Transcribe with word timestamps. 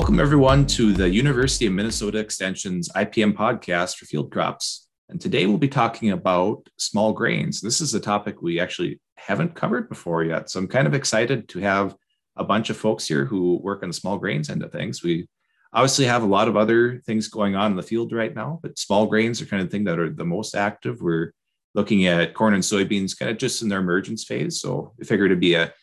Welcome, 0.00 0.18
everyone, 0.18 0.66
to 0.68 0.94
the 0.94 1.10
University 1.10 1.66
of 1.66 1.74
Minnesota 1.74 2.24
Extension's 2.24 2.88
IPM 2.88 3.34
podcast 3.34 3.98
for 3.98 4.06
field 4.06 4.32
crops. 4.32 4.88
And 5.10 5.20
today 5.20 5.44
we'll 5.44 5.58
be 5.58 5.68
talking 5.68 6.12
about 6.12 6.66
small 6.78 7.12
grains. 7.12 7.60
This 7.60 7.82
is 7.82 7.92
a 7.92 8.00
topic 8.00 8.40
we 8.40 8.58
actually 8.58 8.98
haven't 9.16 9.54
covered 9.54 9.90
before 9.90 10.24
yet. 10.24 10.48
So 10.48 10.58
I'm 10.58 10.68
kind 10.68 10.86
of 10.86 10.94
excited 10.94 11.50
to 11.50 11.58
have 11.58 11.94
a 12.34 12.44
bunch 12.44 12.70
of 12.70 12.78
folks 12.78 13.06
here 13.06 13.26
who 13.26 13.60
work 13.62 13.82
on 13.82 13.90
the 13.90 13.94
small 13.94 14.16
grains 14.16 14.48
end 14.48 14.62
of 14.62 14.72
things. 14.72 15.02
We 15.02 15.28
obviously 15.74 16.06
have 16.06 16.22
a 16.22 16.26
lot 16.26 16.48
of 16.48 16.56
other 16.56 17.02
things 17.04 17.28
going 17.28 17.54
on 17.54 17.72
in 17.72 17.76
the 17.76 17.82
field 17.82 18.10
right 18.14 18.34
now, 18.34 18.58
but 18.62 18.78
small 18.78 19.04
grains 19.04 19.42
are 19.42 19.46
kind 19.46 19.62
of 19.62 19.68
the 19.68 19.76
thing 19.76 19.84
that 19.84 19.98
are 19.98 20.08
the 20.08 20.24
most 20.24 20.54
active. 20.54 21.02
We're 21.02 21.32
looking 21.74 22.06
at 22.06 22.32
corn 22.32 22.54
and 22.54 22.62
soybeans 22.62 23.18
kind 23.18 23.30
of 23.30 23.36
just 23.36 23.60
in 23.60 23.68
their 23.68 23.80
emergence 23.80 24.24
phase. 24.24 24.62
So 24.62 24.94
I 24.98 25.04
figured 25.04 25.30
it'd 25.30 25.40
be 25.40 25.56
a 25.56 25.74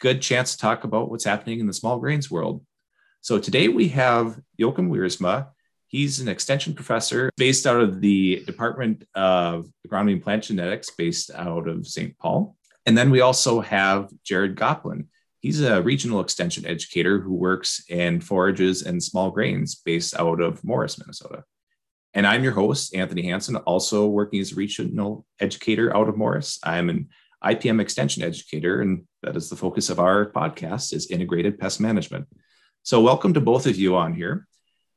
good 0.00 0.22
chance 0.22 0.52
to 0.52 0.58
talk 0.58 0.84
about 0.84 1.10
what's 1.10 1.24
happening 1.24 1.60
in 1.60 1.66
the 1.66 1.74
small 1.74 1.98
grains 1.98 2.30
world. 2.30 2.64
So 3.20 3.38
today 3.38 3.68
we 3.68 3.88
have 3.88 4.40
Joachim 4.56 4.90
Wiersma. 4.90 5.48
He's 5.88 6.20
an 6.20 6.28
extension 6.28 6.74
professor 6.74 7.30
based 7.36 7.66
out 7.66 7.80
of 7.80 8.00
the 8.00 8.44
Department 8.46 9.04
of 9.14 9.70
Agronomy 9.86 10.12
and 10.12 10.22
Plant 10.22 10.44
Genetics, 10.44 10.90
based 10.90 11.30
out 11.34 11.68
of 11.68 11.86
St. 11.86 12.16
Paul. 12.18 12.56
And 12.86 12.96
then 12.96 13.10
we 13.10 13.20
also 13.20 13.60
have 13.60 14.08
Jared 14.24 14.56
Goplin. 14.56 15.06
He's 15.40 15.60
a 15.62 15.82
regional 15.82 16.20
extension 16.20 16.66
educator 16.66 17.20
who 17.20 17.34
works 17.34 17.84
in 17.88 18.20
forages 18.20 18.82
and 18.82 19.02
small 19.02 19.30
grains 19.30 19.74
based 19.74 20.18
out 20.18 20.40
of 20.40 20.62
Morris, 20.64 20.98
Minnesota. 20.98 21.44
And 22.14 22.26
I'm 22.26 22.42
your 22.42 22.54
host, 22.54 22.94
Anthony 22.94 23.22
Hanson, 23.22 23.56
also 23.56 24.06
working 24.06 24.40
as 24.40 24.52
a 24.52 24.56
regional 24.56 25.26
educator 25.40 25.94
out 25.94 26.08
of 26.08 26.16
Morris. 26.16 26.58
I'm 26.62 26.88
an 26.88 27.08
IPM 27.44 27.80
extension 27.80 28.22
educator, 28.22 28.80
and 28.80 29.04
that 29.22 29.36
is 29.36 29.48
the 29.48 29.56
focus 29.56 29.90
of 29.90 30.00
our 30.00 30.30
podcast 30.32 30.92
is 30.92 31.10
integrated 31.10 31.58
pest 31.58 31.80
management. 31.80 32.26
So 32.82 33.00
welcome 33.00 33.34
to 33.34 33.40
both 33.40 33.66
of 33.66 33.76
you 33.76 33.96
on 33.96 34.14
here. 34.14 34.46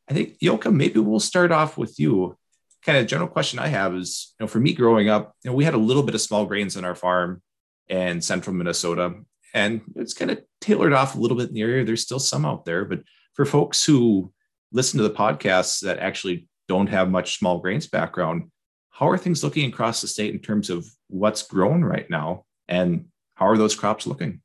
I 0.09 0.13
think 0.13 0.37
Yoka, 0.39 0.71
maybe 0.71 0.99
we'll 0.99 1.19
start 1.19 1.51
off 1.51 1.77
with 1.77 1.99
you. 1.99 2.37
Kind 2.85 2.97
of 2.97 3.07
general 3.07 3.27
question 3.27 3.59
I 3.59 3.67
have 3.67 3.93
is, 3.95 4.33
you 4.39 4.43
know, 4.43 4.47
for 4.47 4.59
me 4.59 4.73
growing 4.73 5.09
up, 5.09 5.35
you 5.43 5.51
know, 5.51 5.55
we 5.55 5.65
had 5.65 5.73
a 5.73 5.77
little 5.77 6.03
bit 6.03 6.15
of 6.15 6.21
small 6.21 6.45
grains 6.45 6.77
on 6.77 6.85
our 6.85 6.95
farm 6.95 7.41
in 7.89 8.21
central 8.21 8.55
Minnesota, 8.55 9.15
and 9.53 9.81
it's 9.95 10.13
kind 10.13 10.31
of 10.31 10.41
tailored 10.61 10.93
off 10.93 11.15
a 11.15 11.19
little 11.19 11.37
bit 11.37 11.49
in 11.49 11.53
the 11.53 11.61
area. 11.61 11.83
There's 11.83 12.01
still 12.01 12.19
some 12.19 12.45
out 12.45 12.65
there, 12.65 12.85
but 12.85 13.03
for 13.33 13.45
folks 13.45 13.85
who 13.85 14.33
listen 14.71 14.97
to 14.97 15.07
the 15.07 15.13
podcasts 15.13 15.81
that 15.81 15.99
actually 15.99 16.47
don't 16.67 16.87
have 16.87 17.11
much 17.11 17.37
small 17.37 17.59
grains 17.59 17.87
background, 17.87 18.49
how 18.89 19.09
are 19.09 19.17
things 19.17 19.43
looking 19.43 19.69
across 19.69 20.01
the 20.01 20.07
state 20.07 20.33
in 20.33 20.39
terms 20.39 20.69
of 20.69 20.87
what's 21.07 21.43
grown 21.43 21.83
right 21.83 22.09
now, 22.09 22.45
and 22.67 23.05
how 23.35 23.47
are 23.47 23.57
those 23.57 23.75
crops 23.75 24.07
looking? 24.07 24.41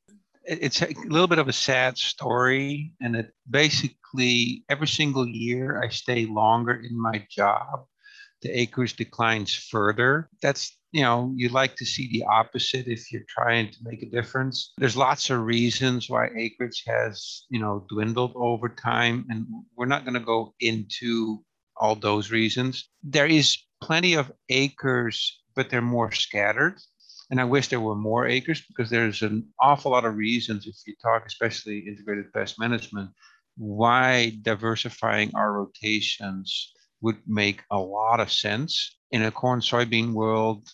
It's 0.46 0.82
a 0.82 0.94
little 1.06 1.26
bit 1.26 1.38
of 1.38 1.48
a 1.48 1.52
sad 1.52 1.98
story 1.98 2.92
and 3.00 3.16
it 3.16 3.32
basically 3.50 4.64
every 4.68 4.86
single 4.86 5.26
year 5.26 5.82
i 5.82 5.88
stay 5.88 6.26
longer 6.26 6.72
in 6.72 7.00
my 7.00 7.24
job 7.30 7.84
the 8.42 8.60
acres 8.60 8.92
declines 8.92 9.54
further. 9.54 10.28
That's 10.42 10.76
you 10.92 11.02
know 11.02 11.32
you 11.34 11.48
like 11.48 11.76
to 11.76 11.84
see 11.84 12.08
the 12.10 12.24
opposite 12.24 12.86
if 12.86 13.10
you're 13.12 13.28
trying 13.28 13.70
to 13.70 13.78
make 13.82 14.02
a 14.02 14.10
difference. 14.10 14.72
There's 14.78 14.96
lots 14.96 15.30
of 15.30 15.40
reasons 15.40 16.08
why 16.08 16.28
acreage 16.36 16.84
has 16.86 17.44
you 17.50 17.60
know 17.60 17.84
dwindled 17.88 18.32
over 18.36 18.68
time 18.68 19.26
and 19.28 19.46
we're 19.76 19.86
not 19.86 20.04
going 20.04 20.14
to 20.14 20.20
go 20.20 20.54
into 20.60 21.42
all 21.76 21.94
those 21.94 22.30
reasons. 22.30 22.88
There 23.02 23.26
is 23.26 23.58
plenty 23.82 24.14
of 24.14 24.32
acres 24.48 25.42
but 25.54 25.70
they're 25.70 25.82
more 25.82 26.12
scattered 26.12 26.78
and 27.30 27.40
I 27.40 27.44
wish 27.44 27.68
there 27.68 27.80
were 27.80 27.96
more 27.96 28.26
acres 28.26 28.62
because 28.66 28.90
there's 28.90 29.22
an 29.22 29.48
awful 29.60 29.90
lot 29.92 30.04
of 30.04 30.16
reasons, 30.16 30.66
if 30.66 30.76
you 30.86 30.94
talk 31.02 31.24
especially 31.26 31.80
integrated 31.80 32.32
pest 32.32 32.58
management, 32.58 33.10
why 33.56 34.32
diversifying 34.42 35.32
our 35.34 35.52
rotations 35.52 36.72
would 37.00 37.18
make 37.26 37.62
a 37.70 37.78
lot 37.78 38.20
of 38.20 38.32
sense. 38.32 38.96
In 39.10 39.22
a 39.22 39.30
corn 39.30 39.60
soybean 39.60 40.12
world, 40.12 40.68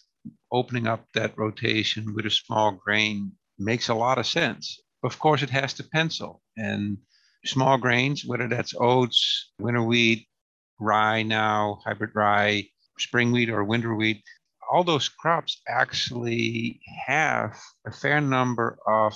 opening 0.50 0.86
up 0.86 1.06
that 1.14 1.36
rotation 1.36 2.14
with 2.14 2.26
a 2.26 2.30
small 2.30 2.72
grain 2.72 3.32
makes 3.58 3.88
a 3.88 3.94
lot 3.94 4.18
of 4.18 4.26
sense. 4.26 4.80
Of 5.02 5.18
course, 5.18 5.42
it 5.42 5.50
has 5.50 5.74
to 5.74 5.84
pencil. 5.84 6.42
And 6.56 6.98
small 7.44 7.78
grains, 7.78 8.24
whether 8.24 8.48
that's 8.48 8.74
oats, 8.78 9.52
winter 9.58 9.82
wheat, 9.82 10.26
rye 10.78 11.22
now, 11.22 11.80
hybrid 11.84 12.10
rye, 12.14 12.64
spring 12.98 13.32
wheat, 13.32 13.50
or 13.50 13.64
winter 13.64 13.94
wheat, 13.94 14.22
all 14.72 14.83
those 14.83 15.10
crops 15.10 15.60
actually 15.69 16.81
have 17.06 17.55
a 17.87 17.93
fair 17.93 18.22
number 18.22 18.78
of 18.87 19.15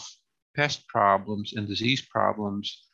pest 0.55 0.87
problems 0.87 1.55
and 1.56 1.67
disease 1.67 2.06
problems 2.11 2.84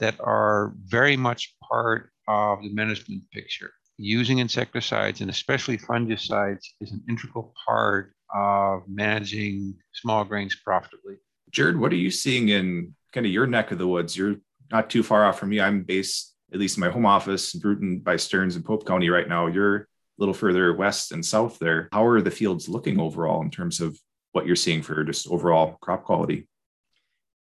that 0.00 0.16
are 0.18 0.74
very 0.84 1.16
much 1.16 1.54
part 1.70 2.10
of 2.26 2.60
the 2.60 2.74
management 2.74 3.22
picture. 3.32 3.70
Using 3.98 4.38
insecticides 4.38 5.20
and 5.20 5.30
especially 5.30 5.78
fungicides 5.78 6.64
is 6.80 6.90
an 6.90 7.02
integral 7.08 7.54
part 7.64 8.12
of 8.34 8.82
managing 8.88 9.76
small 9.92 10.24
grains 10.24 10.56
profitably. 10.64 11.14
Jared, 11.52 11.78
what 11.78 11.92
are 11.92 11.96
you 11.96 12.10
seeing 12.10 12.48
in 12.48 12.94
kind 13.12 13.26
of 13.26 13.32
your 13.32 13.46
neck 13.46 13.70
of 13.70 13.78
the 13.78 13.86
woods? 13.86 14.16
You're 14.16 14.36
not 14.72 14.90
too 14.90 15.04
far 15.04 15.24
off 15.24 15.38
from 15.38 15.50
me. 15.50 15.60
I'm 15.60 15.84
based, 15.84 16.34
at 16.52 16.58
least 16.58 16.78
in 16.78 16.80
my 16.80 16.90
home 16.90 17.06
office, 17.06 17.54
Brooten 17.54 18.00
by 18.00 18.16
Stearns 18.16 18.56
in 18.56 18.64
Pope 18.64 18.84
County 18.86 19.08
right 19.08 19.28
now. 19.28 19.46
You're 19.46 19.86
little 20.18 20.34
further 20.34 20.74
west 20.74 21.12
and 21.12 21.24
south 21.24 21.58
there. 21.58 21.88
How 21.92 22.04
are 22.06 22.20
the 22.20 22.30
fields 22.30 22.68
looking 22.68 23.00
overall 23.00 23.42
in 23.42 23.50
terms 23.50 23.80
of 23.80 23.98
what 24.32 24.46
you're 24.46 24.56
seeing 24.56 24.82
for 24.82 25.04
just 25.04 25.28
overall 25.28 25.78
crop 25.80 26.04
quality? 26.04 26.48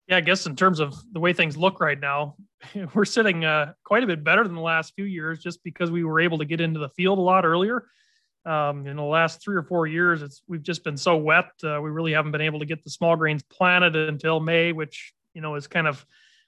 Yeah, 0.09 0.19
I 0.19 0.21
guess 0.21 0.47
in 0.47 0.57
terms 0.57 0.81
of 0.81 0.95
the 1.13 1.21
way 1.21 1.33
things 1.33 1.57
look 1.57 1.81
right 1.81 1.99
now, 1.99 2.37
we're 2.95 3.05
sitting 3.05 3.45
uh, 3.45 3.73
quite 3.85 4.03
a 4.03 4.07
bit 4.07 4.25
better 4.25 4.45
than 4.45 4.55
the 4.55 4.61
last 4.61 4.95
few 4.95 5.05
years 5.05 5.39
just 5.39 5.63
because 5.65 5.91
we 5.91 6.05
were 6.05 6.21
able 6.21 6.39
to 6.39 6.45
get 6.45 6.61
into 6.61 6.81
the 6.81 6.91
field 6.91 7.19
a 7.19 7.23
lot 7.23 7.45
earlier. 7.45 7.87
Um, 8.47 8.87
in 8.87 8.97
the 8.97 9.03
last 9.03 9.43
three 9.43 9.57
or 9.57 9.63
four 9.63 9.87
years, 9.87 10.21
it's 10.21 10.43
we've 10.47 10.63
just 10.63 10.85
been 10.85 10.99
so 10.99 11.17
wet. 11.17 11.51
Uh, 11.63 11.81
we 11.81 11.89
really 11.89 12.13
haven't 12.13 12.33
been 12.33 12.43
able 12.43 12.59
to 12.59 12.67
get 12.67 12.85
the 12.85 12.91
small 12.91 13.17
grains 13.17 13.43
planted 13.43 13.97
until 13.97 14.39
May, 14.39 14.73
which 14.73 15.15
you 15.33 15.41
know 15.41 15.55
is 15.55 15.67
kind 15.67 15.87
of 15.87 16.05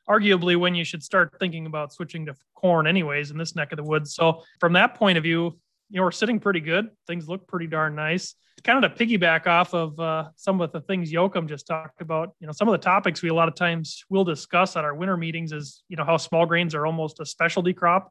arguably 0.07 0.59
when 0.59 0.75
you 0.75 0.85
should 0.85 1.03
start 1.03 1.35
thinking 1.41 1.65
about 1.65 1.95
switching 1.95 2.27
to 2.27 2.35
corn, 2.55 2.87
anyways, 2.87 3.31
in 3.31 3.39
this 3.39 3.57
neck 3.57 3.73
of 3.73 3.77
the 3.77 3.83
woods. 3.83 4.15
So 4.15 4.43
from 4.61 4.75
that 4.75 4.95
point 4.95 5.17
of 5.17 5.25
view, 5.25 5.59
you 5.91 5.99
know, 5.99 6.03
we're 6.03 6.11
sitting 6.11 6.41
pretty 6.41 6.61
good. 6.61 6.91
Things 7.07 7.29
look 7.29 7.47
pretty 7.47 7.67
darn 7.67 7.95
nice. 7.95 8.35
Kind 8.65 8.85
of 8.85 8.97
to 8.97 9.07
piggyback 9.07 9.47
off 9.47 9.75
of 9.75 9.99
uh, 10.01 10.29
some 10.37 10.61
of 10.61 10.73
the 10.73 10.81
things 10.81 11.13
Joachim 11.13 11.47
just 11.47 11.67
talked 11.67 12.01
about, 12.01 12.35
you 12.41 12.47
know, 12.47 12.53
some 12.53 12.69
of 12.69 12.73
the 12.73 12.79
topics 12.79 13.23
we 13.23 13.29
a 13.29 13.35
lot 13.35 13.49
of 13.49 13.55
times 13.55 14.03
will 14.09 14.25
discuss 14.25 14.77
at 14.77 14.85
our 14.85 14.95
winter 14.95 15.17
meetings 15.17 15.53
is, 15.53 15.85
you 15.89 15.97
know, 15.97 16.05
how 16.05 16.17
small 16.17 16.47
grains 16.47 16.75
are 16.75 16.87
almost 16.87 17.21
a 17.21 17.27
specialty 17.27 17.73
crop, 17.75 18.11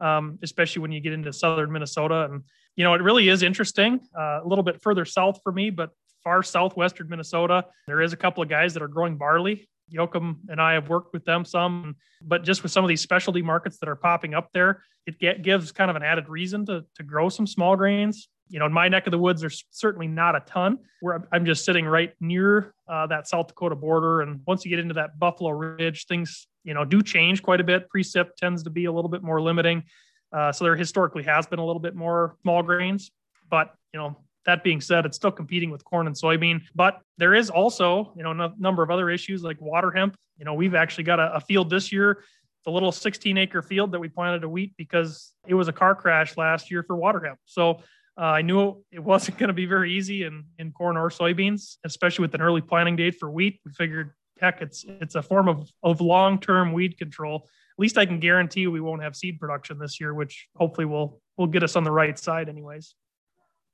um, 0.00 0.38
especially 0.42 0.82
when 0.82 0.92
you 0.92 1.00
get 1.00 1.12
into 1.12 1.32
southern 1.32 1.70
Minnesota. 1.72 2.28
And, 2.30 2.42
you 2.76 2.84
know, 2.84 2.94
it 2.94 3.02
really 3.02 3.28
is 3.28 3.42
interesting. 3.42 4.00
Uh, 4.18 4.40
a 4.42 4.46
little 4.46 4.64
bit 4.64 4.82
further 4.82 5.04
south 5.04 5.40
for 5.42 5.52
me, 5.52 5.70
but 5.70 5.90
far 6.24 6.42
southwestern 6.42 7.08
Minnesota, 7.08 7.66
there 7.86 8.00
is 8.00 8.12
a 8.12 8.16
couple 8.16 8.42
of 8.42 8.48
guys 8.48 8.74
that 8.74 8.82
are 8.82 8.88
growing 8.88 9.16
barley. 9.16 9.68
Joachim 9.88 10.40
and 10.48 10.60
I 10.60 10.74
have 10.74 10.88
worked 10.88 11.12
with 11.12 11.24
them 11.24 11.44
some, 11.44 11.96
but 12.22 12.44
just 12.44 12.62
with 12.62 12.72
some 12.72 12.84
of 12.84 12.88
these 12.88 13.00
specialty 13.00 13.42
markets 13.42 13.78
that 13.78 13.88
are 13.88 13.96
popping 13.96 14.34
up 14.34 14.50
there, 14.52 14.82
it 15.06 15.18
get, 15.18 15.42
gives 15.42 15.72
kind 15.72 15.90
of 15.90 15.96
an 15.96 16.02
added 16.02 16.28
reason 16.28 16.64
to, 16.66 16.84
to 16.96 17.02
grow 17.02 17.28
some 17.28 17.46
small 17.46 17.76
grains. 17.76 18.28
You 18.48 18.58
know, 18.58 18.66
in 18.66 18.72
my 18.72 18.88
neck 18.88 19.06
of 19.06 19.10
the 19.10 19.18
woods, 19.18 19.40
there's 19.40 19.64
certainly 19.70 20.06
not 20.06 20.36
a 20.36 20.40
ton. 20.40 20.78
Where 21.00 21.26
I'm 21.32 21.46
just 21.46 21.64
sitting 21.64 21.86
right 21.86 22.12
near 22.20 22.74
uh, 22.88 23.06
that 23.06 23.26
South 23.26 23.48
Dakota 23.48 23.74
border, 23.74 24.20
and 24.20 24.40
once 24.46 24.64
you 24.64 24.68
get 24.68 24.78
into 24.78 24.94
that 24.94 25.18
Buffalo 25.18 25.50
Ridge, 25.50 26.06
things 26.06 26.46
you 26.62 26.74
know 26.74 26.84
do 26.84 27.02
change 27.02 27.42
quite 27.42 27.60
a 27.60 27.64
bit. 27.64 27.88
Precip 27.94 28.36
tends 28.36 28.62
to 28.64 28.70
be 28.70 28.84
a 28.84 28.92
little 28.92 29.08
bit 29.08 29.22
more 29.22 29.40
limiting, 29.40 29.82
uh, 30.30 30.52
so 30.52 30.64
there 30.64 30.76
historically 30.76 31.22
has 31.22 31.46
been 31.46 31.58
a 31.58 31.64
little 31.64 31.80
bit 31.80 31.94
more 31.94 32.36
small 32.42 32.62
grains. 32.62 33.10
But 33.50 33.74
you 33.94 34.00
know, 34.00 34.18
that 34.46 34.62
being 34.62 34.80
said, 34.80 35.06
it's 35.06 35.16
still 35.16 35.30
competing 35.30 35.70
with 35.70 35.84
corn 35.84 36.06
and 36.06 36.16
soybean, 36.16 36.62
but 36.74 37.00
there 37.18 37.34
is 37.34 37.50
also, 37.50 38.12
you 38.16 38.22
know, 38.22 38.30
a 38.30 38.52
number 38.58 38.82
of 38.82 38.90
other 38.90 39.10
issues 39.10 39.42
like 39.42 39.60
water 39.60 39.90
hemp. 39.90 40.16
You 40.38 40.44
know, 40.44 40.54
we've 40.54 40.74
actually 40.74 41.04
got 41.04 41.20
a, 41.20 41.34
a 41.34 41.40
field 41.40 41.70
this 41.70 41.92
year, 41.92 42.24
the 42.64 42.70
little 42.70 42.92
16 42.92 43.38
acre 43.38 43.62
field 43.62 43.92
that 43.92 44.00
we 44.00 44.08
planted 44.08 44.44
a 44.44 44.48
wheat 44.48 44.74
because 44.76 45.32
it 45.46 45.54
was 45.54 45.68
a 45.68 45.72
car 45.72 45.94
crash 45.94 46.36
last 46.36 46.70
year 46.70 46.82
for 46.82 46.96
water 46.96 47.20
hemp. 47.24 47.38
So 47.44 47.80
uh, 48.16 48.22
I 48.22 48.42
knew 48.42 48.82
it 48.90 49.00
wasn't 49.00 49.38
going 49.38 49.48
to 49.48 49.54
be 49.54 49.66
very 49.66 49.92
easy 49.92 50.24
in, 50.24 50.44
in 50.58 50.72
corn 50.72 50.96
or 50.96 51.10
soybeans, 51.10 51.78
especially 51.84 52.22
with 52.22 52.34
an 52.34 52.42
early 52.42 52.60
planting 52.60 52.96
date 52.96 53.16
for 53.18 53.30
wheat. 53.30 53.60
We 53.64 53.72
figured, 53.72 54.12
heck, 54.40 54.62
it's 54.62 54.84
it's 54.86 55.14
a 55.14 55.22
form 55.22 55.48
of, 55.48 55.70
of 55.82 56.00
long 56.00 56.40
term 56.40 56.72
weed 56.72 56.98
control. 56.98 57.48
At 57.76 57.80
least 57.80 57.98
I 57.98 58.06
can 58.06 58.20
guarantee 58.20 58.66
we 58.66 58.80
won't 58.80 59.02
have 59.02 59.16
seed 59.16 59.40
production 59.40 59.78
this 59.78 60.00
year, 60.00 60.14
which 60.14 60.48
hopefully 60.56 60.84
will 60.84 61.20
will 61.36 61.48
get 61.48 61.62
us 61.62 61.76
on 61.76 61.84
the 61.84 61.90
right 61.90 62.18
side, 62.18 62.48
anyways. 62.48 62.94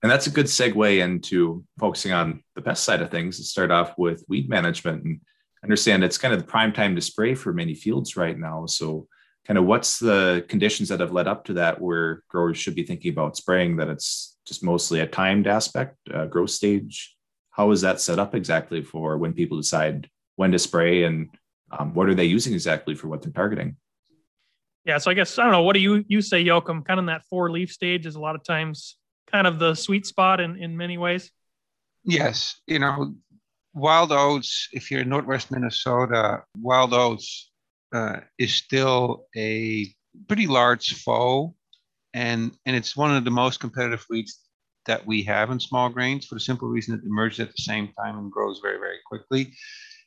And 0.02 0.10
that's 0.10 0.26
a 0.26 0.30
good 0.30 0.46
segue 0.46 0.98
into 0.98 1.64
focusing 1.78 2.12
on 2.12 2.42
the 2.54 2.62
best 2.62 2.84
side 2.84 3.02
of 3.02 3.10
things 3.10 3.36
to 3.36 3.44
start 3.44 3.70
off 3.70 3.98
with 3.98 4.24
weed 4.28 4.48
management 4.48 5.04
and 5.04 5.20
understand 5.62 6.02
it's 6.02 6.18
kind 6.18 6.32
of 6.32 6.40
the 6.40 6.46
prime 6.46 6.72
time 6.72 6.94
to 6.94 7.02
spray 7.02 7.34
for 7.34 7.52
many 7.52 7.74
fields 7.74 8.16
right 8.16 8.38
now. 8.38 8.66
So, 8.66 9.08
kind 9.46 9.58
of 9.58 9.64
what's 9.64 9.98
the 9.98 10.44
conditions 10.48 10.88
that 10.88 11.00
have 11.00 11.12
led 11.12 11.26
up 11.26 11.44
to 11.46 11.54
that 11.54 11.80
where 11.80 12.22
growers 12.28 12.56
should 12.56 12.74
be 12.74 12.84
thinking 12.84 13.12
about 13.12 13.36
spraying 13.36 13.76
that 13.76 13.88
it's 13.88 14.36
just 14.46 14.62
mostly 14.62 15.00
a 15.00 15.06
timed 15.06 15.46
aspect, 15.46 15.96
uh, 16.12 16.26
growth 16.26 16.50
stage? 16.50 17.16
How 17.50 17.70
is 17.70 17.80
that 17.82 18.00
set 18.00 18.18
up 18.18 18.34
exactly 18.34 18.82
for 18.82 19.18
when 19.18 19.32
people 19.32 19.56
decide 19.56 20.08
when 20.36 20.52
to 20.52 20.58
spray 20.58 21.04
and 21.04 21.28
um, 21.70 21.94
what 21.94 22.08
are 22.08 22.14
they 22.14 22.24
using 22.24 22.52
exactly 22.52 22.94
for 22.94 23.08
what 23.08 23.22
they're 23.22 23.32
targeting? 23.32 23.76
Yeah, 24.84 24.98
so 24.98 25.10
I 25.10 25.14
guess 25.14 25.38
I 25.38 25.42
don't 25.42 25.52
know. 25.52 25.62
What 25.62 25.74
do 25.74 25.80
you 25.80 26.04
you 26.08 26.22
say, 26.22 26.40
Joachim? 26.40 26.82
Kind 26.82 26.98
of 26.98 27.02
in 27.02 27.06
that 27.06 27.24
four 27.28 27.50
leaf 27.50 27.70
stage 27.70 28.06
is 28.06 28.14
a 28.14 28.20
lot 28.20 28.34
of 28.34 28.42
times 28.44 28.96
kind 29.30 29.46
of 29.46 29.58
the 29.58 29.74
sweet 29.74 30.06
spot 30.06 30.40
in 30.40 30.56
in 30.56 30.76
many 30.76 30.98
ways. 30.98 31.30
Yes, 32.04 32.60
you 32.66 32.78
know, 32.78 33.14
wild 33.74 34.12
oats. 34.12 34.68
If 34.72 34.90
you're 34.90 35.02
in 35.02 35.08
Northwest 35.08 35.50
Minnesota, 35.50 36.42
wild 36.56 36.94
oats 36.94 37.50
uh, 37.92 38.20
is 38.38 38.54
still 38.54 39.26
a 39.36 39.92
pretty 40.28 40.46
large 40.46 40.94
foe, 40.94 41.54
and 42.14 42.52
and 42.66 42.76
it's 42.76 42.96
one 42.96 43.14
of 43.14 43.24
the 43.24 43.30
most 43.30 43.60
competitive 43.60 44.04
weeds 44.08 44.38
that 44.86 45.06
we 45.06 45.22
have 45.22 45.50
in 45.50 45.60
small 45.60 45.88
grains 45.90 46.26
for 46.26 46.34
the 46.34 46.40
simple 46.40 46.68
reason 46.68 46.94
it 46.94 47.06
emerges 47.06 47.40
at 47.40 47.48
the 47.48 47.62
same 47.62 47.92
time 47.92 48.18
and 48.18 48.32
grows 48.32 48.60
very 48.62 48.78
very 48.78 48.98
quickly. 49.06 49.54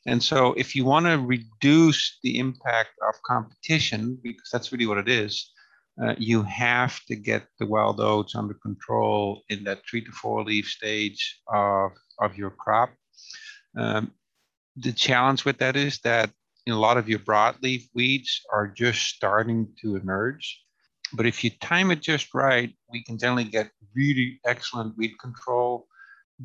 And 0.06 0.22
so, 0.22 0.54
if 0.54 0.76
you 0.76 0.84
want 0.84 1.06
to 1.06 1.18
reduce 1.18 2.20
the 2.24 2.38
impact 2.38 2.90
of 3.08 3.16
competition, 3.26 4.20
because 4.22 4.50
that's 4.52 4.72
really 4.72 4.86
what 4.86 4.98
it 4.98 5.08
is, 5.08 5.53
uh, 6.02 6.16
you 6.18 6.42
have 6.44 7.00
to 7.06 7.16
get 7.16 7.46
the 7.60 7.66
wild 7.66 8.00
oats 8.00 8.36
under 8.36 8.56
control 8.56 9.44
in 9.50 9.64
that 9.64 9.82
three 9.90 10.04
to 10.04 10.12
four 10.12 10.44
leaf 10.44 10.68
stage 10.68 11.42
of, 11.54 11.92
of 12.20 12.38
your 12.38 12.50
crop. 12.50 12.90
Um, 13.78 14.12
the 14.76 14.92
challenge 14.92 15.46
with 15.46 15.60
that 15.60 15.76
is 15.76 16.00
that 16.00 16.32
a 16.68 16.74
lot 16.74 16.98
of 16.98 17.10
your 17.10 17.20
broadleaf 17.20 17.84
weeds 17.94 18.42
are 18.52 18.68
just 18.68 19.02
starting 19.04 19.68
to 19.82 19.96
emerge. 19.96 20.62
But 21.14 21.28
if 21.28 21.44
you 21.44 21.52
time 21.52 21.92
it 21.92 22.02
just 22.02 22.34
right, 22.34 22.74
we 22.90 23.04
can 23.04 23.20
generally 23.20 23.44
get 23.44 23.70
really 23.96 24.40
excellent 24.46 24.98
weed 24.98 25.14
control 25.20 25.86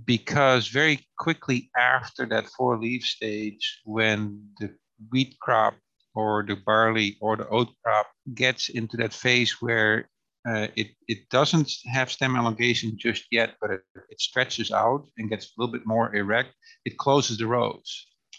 because 0.04 0.68
very 0.68 1.06
quickly 1.18 1.70
after 1.76 2.26
that 2.26 2.46
four 2.48 2.78
leaf 2.78 3.02
stage, 3.04 3.80
when 3.84 4.42
the 4.58 4.74
wheat 5.10 5.38
crop 5.40 5.74
or 6.18 6.42
the 6.42 6.56
barley 6.66 7.16
or 7.20 7.36
the 7.36 7.48
oat 7.48 7.68
crop 7.84 8.08
gets 8.34 8.70
into 8.70 8.96
that 8.96 9.12
phase 9.12 9.52
where 9.62 10.08
uh, 10.48 10.66
it, 10.74 10.88
it 11.06 11.20
doesn't 11.30 11.70
have 11.86 12.10
stem 12.10 12.34
elongation 12.34 12.96
just 12.98 13.24
yet, 13.30 13.54
but 13.60 13.70
it, 13.70 13.82
it 14.10 14.20
stretches 14.20 14.72
out 14.72 15.02
and 15.16 15.30
gets 15.30 15.46
a 15.46 15.50
little 15.56 15.72
bit 15.72 15.86
more 15.86 16.12
erect, 16.16 16.50
it 16.84 16.98
closes 16.98 17.38
the 17.38 17.46
rows. 17.46 17.90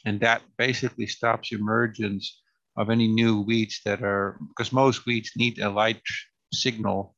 And 0.06 0.20
that 0.20 0.42
basically 0.58 1.08
stops 1.08 1.54
emergence 1.54 2.42
of 2.76 2.90
any 2.90 3.08
new 3.08 3.42
weeds 3.42 3.80
that 3.86 4.02
are, 4.04 4.38
because 4.50 4.74
most 4.74 5.06
weeds 5.06 5.32
need 5.38 5.60
a 5.60 5.70
light 5.70 6.02
signal 6.54 7.16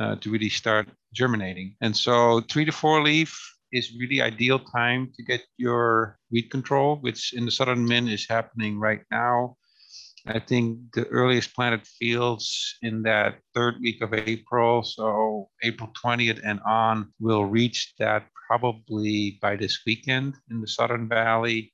uh, 0.00 0.16
to 0.20 0.30
really 0.30 0.48
start 0.50 0.88
germinating. 1.12 1.76
And 1.82 1.94
so 1.94 2.40
three 2.50 2.64
to 2.64 2.72
four 2.72 3.02
leaf 3.02 3.32
is 3.72 3.96
really 4.00 4.22
ideal 4.22 4.58
time 4.58 5.12
to 5.16 5.22
get 5.22 5.42
your 5.58 6.16
weed 6.30 6.48
control, 6.50 6.96
which 6.96 7.34
in 7.34 7.44
the 7.44 7.50
southern 7.50 7.84
Min 7.84 8.08
is 8.08 8.26
happening 8.28 8.78
right 8.78 9.02
now. 9.10 9.56
I 10.28 10.38
think 10.38 10.92
the 10.92 11.06
earliest 11.06 11.54
planted 11.54 11.86
fields 11.86 12.76
in 12.82 13.02
that 13.04 13.38
third 13.54 13.76
week 13.80 14.02
of 14.02 14.12
April, 14.12 14.82
so 14.82 15.48
April 15.62 15.90
20th 16.04 16.40
and 16.44 16.60
on, 16.66 17.12
will 17.18 17.46
reach 17.46 17.94
that 17.98 18.26
probably 18.46 19.38
by 19.40 19.56
this 19.56 19.80
weekend 19.86 20.34
in 20.50 20.60
the 20.60 20.68
Southern 20.68 21.08
Valley. 21.08 21.72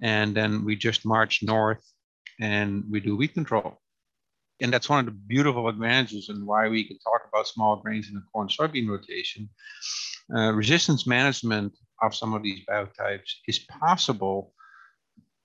And 0.00 0.36
then 0.36 0.64
we 0.64 0.76
just 0.76 1.04
march 1.04 1.42
north 1.42 1.84
and 2.40 2.84
we 2.88 3.00
do 3.00 3.16
weed 3.16 3.34
control. 3.34 3.78
And 4.60 4.72
that's 4.72 4.88
one 4.88 5.00
of 5.00 5.06
the 5.06 5.18
beautiful 5.26 5.68
advantages 5.68 6.28
and 6.28 6.46
why 6.46 6.68
we 6.68 6.86
can 6.86 6.98
talk 7.00 7.22
about 7.28 7.48
small 7.48 7.76
grains 7.76 8.08
in 8.08 8.14
the 8.14 8.22
corn 8.32 8.48
soybean 8.48 8.88
rotation 8.88 9.48
uh, 10.34 10.52
resistance 10.52 11.06
management 11.06 11.72
of 12.02 12.14
some 12.14 12.34
of 12.34 12.42
these 12.42 12.60
biotypes 12.68 13.32
is 13.48 13.58
possible 13.58 14.52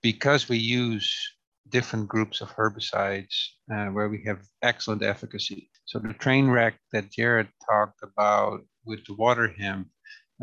because 0.02 0.48
we 0.48 0.58
use 0.58 1.33
different 1.68 2.08
groups 2.08 2.40
of 2.40 2.54
herbicides 2.54 3.34
uh, 3.72 3.86
where 3.86 4.08
we 4.08 4.22
have 4.24 4.40
excellent 4.62 5.02
efficacy. 5.02 5.70
So 5.86 5.98
the 5.98 6.12
train 6.14 6.48
wreck 6.48 6.74
that 6.92 7.10
Jared 7.10 7.48
talked 7.68 8.02
about 8.02 8.60
with 8.84 9.04
the 9.06 9.14
water 9.14 9.48
hemp, 9.48 9.88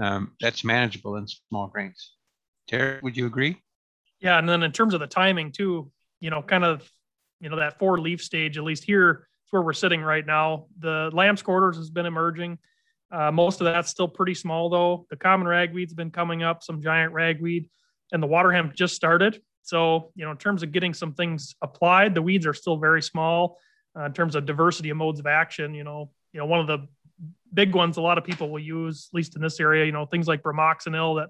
um, 0.02 0.34
that's 0.40 0.64
manageable 0.64 1.16
in 1.18 1.28
small 1.28 1.68
grains. 1.68 2.14
Jared, 2.70 3.04
would 3.04 3.18
you 3.18 3.26
agree? 3.26 3.58
Yeah, 4.20 4.38
and 4.38 4.48
then 4.48 4.64
in 4.64 4.72
terms 4.72 4.94
of 4.94 5.00
the 5.00 5.08
timing 5.08 5.52
too, 5.52 5.92
you 6.20 6.30
know, 6.30 6.42
kind 6.42 6.64
of, 6.64 6.90
you 7.40 7.50
know, 7.50 7.58
that 7.58 7.80
four 7.80 8.00
leaf 8.00 8.22
stage, 8.22 8.58
at 8.58 8.64
least 8.64 8.84
here, 8.84 9.28
it's 9.44 9.52
where 9.52 9.62
we're 9.62 9.74
sitting 9.74 10.02
right 10.02 10.26
now. 10.26 10.68
The 10.80 11.10
lamb's 11.12 11.42
quarters 11.42 11.78
has 11.78 11.90
been 11.90 12.06
emerging. 12.06 12.60
Uh, 13.12 13.32
most 13.32 13.60
of 13.60 13.66
that's 13.66 13.90
still 13.90 14.08
pretty 14.08 14.34
small 14.34 14.70
though. 14.70 15.06
The 15.10 15.18
common 15.18 15.48
ragweed's 15.48 15.94
been 15.94 16.12
coming 16.12 16.44
up, 16.44 16.64
some 16.64 16.82
giant 16.82 17.14
ragweed, 17.14 17.70
and 18.12 18.24
the 18.24 18.28
water 18.28 18.52
hemp 18.52 18.74
just 18.74 18.96
started. 18.96 19.42
So, 19.64 20.12
you 20.16 20.26
know, 20.26 20.32
in 20.32 20.38
terms 20.38 20.64
of 20.64 20.72
getting 20.72 20.94
some 20.94 21.14
things 21.14 21.56
applied, 21.62 22.16
the 22.16 22.22
weeds 22.22 22.46
are 22.46 22.54
still 22.54 22.78
very 22.78 23.02
small. 23.02 23.58
Uh, 23.96 24.06
in 24.06 24.14
terms 24.14 24.36
of 24.36 24.46
diversity 24.46 24.90
of 24.90 24.98
modes 24.98 25.20
of 25.20 25.28
action, 25.28 25.74
you 25.74 25.84
know, 25.84 26.10
you 26.34 26.40
know, 26.40 26.46
one 26.46 26.60
of 26.60 26.68
the 26.68 26.88
big 27.54 27.76
ones 27.76 27.98
a 27.98 28.02
lot 28.02 28.18
of 28.18 28.24
people 28.24 28.50
will 28.50 28.60
use, 28.60 29.10
at 29.12 29.16
least 29.16 29.36
in 29.36 29.42
this 29.42 29.60
area, 29.60 29.86
you 29.86 29.92
know, 29.92 30.06
things 30.06 30.28
like 30.28 30.42
bromoxynil 30.42 31.20
that, 31.20 31.30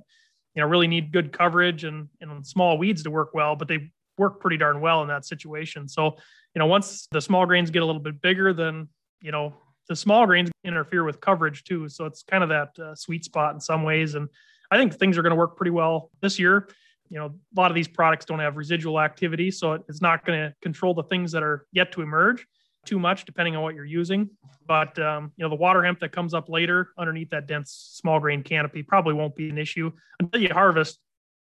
you 0.56 0.62
know, 0.62 0.68
really 0.68 0.88
need 0.88 1.12
good 1.12 1.32
coverage 1.32 1.84
and, 1.84 2.08
and 2.22 2.46
small 2.46 2.78
weeds 2.78 3.04
to 3.04 3.10
work 3.10 3.34
well, 3.34 3.56
but 3.56 3.68
they 3.68 3.92
work 4.18 4.40
pretty 4.40 4.58
darn 4.58 4.80
well 4.80 5.02
in 5.02 5.08
that 5.08 5.26
situation. 5.26 5.88
So, 5.88 6.18
you 6.54 6.60
know, 6.60 6.68
once 6.68 7.08
the 7.12 7.22
small 7.22 7.46
grains 7.46 7.72
get 7.72 7.82
a 7.82 7.86
little 7.86 8.02
bit 8.02 8.22
bigger, 8.22 8.54
then, 8.54 8.90
you 9.22 9.32
know, 9.32 9.56
the 9.90 9.96
small 9.96 10.26
grains 10.26 10.52
interfere 10.64 11.04
with 11.04 11.20
coverage 11.20 11.64
too. 11.64 11.90
So 11.90 12.06
it's 12.06 12.24
kind 12.24 12.44
of 12.44 12.50
that 12.50 12.80
uh, 12.80 12.96
sweet 12.96 13.26
spot 13.26 13.56
in 13.56 13.60
some 13.60 13.84
ways. 13.84 14.16
And 14.16 14.30
I 14.70 14.78
think 14.78 14.94
things 14.94 15.18
are 15.18 15.22
going 15.22 15.32
to 15.32 15.38
work 15.38 15.58
pretty 15.58 15.72
well 15.72 16.12
this 16.22 16.38
year. 16.38 16.70
You 17.12 17.20
know, 17.20 17.26
a 17.26 17.60
lot 17.60 17.70
of 17.70 17.76
these 17.76 17.90
products 17.90 18.26
don't 18.26 18.40
have 18.40 18.56
residual 18.56 19.00
activity, 19.00 19.52
so 19.52 19.74
it's 19.74 20.02
not 20.02 20.26
going 20.26 20.40
to 20.40 20.56
control 20.62 20.94
the 20.94 21.04
things 21.04 21.32
that 21.34 21.44
are 21.44 21.68
yet 21.72 21.92
to 21.92 22.02
emerge 22.02 22.48
too 22.86 22.98
much, 22.98 23.26
depending 23.26 23.56
on 23.56 23.62
what 23.62 23.76
you're 23.76 23.86
using. 23.86 24.30
But 24.66 24.98
um, 24.98 25.32
you 25.36 25.44
know, 25.44 25.50
the 25.50 25.56
water 25.56 25.84
hemp 25.84 26.00
that 26.00 26.14
comes 26.14 26.34
up 26.34 26.50
later 26.50 26.90
underneath 26.98 27.30
that 27.32 27.48
dense 27.48 27.92
small 27.94 28.20
grain 28.20 28.44
canopy 28.44 28.82
probably 28.82 29.14
won't 29.14 29.36
be 29.36 29.50
an 29.50 29.58
issue 29.58 29.92
until 30.20 30.42
you 30.42 30.50
harvest. 30.50 31.00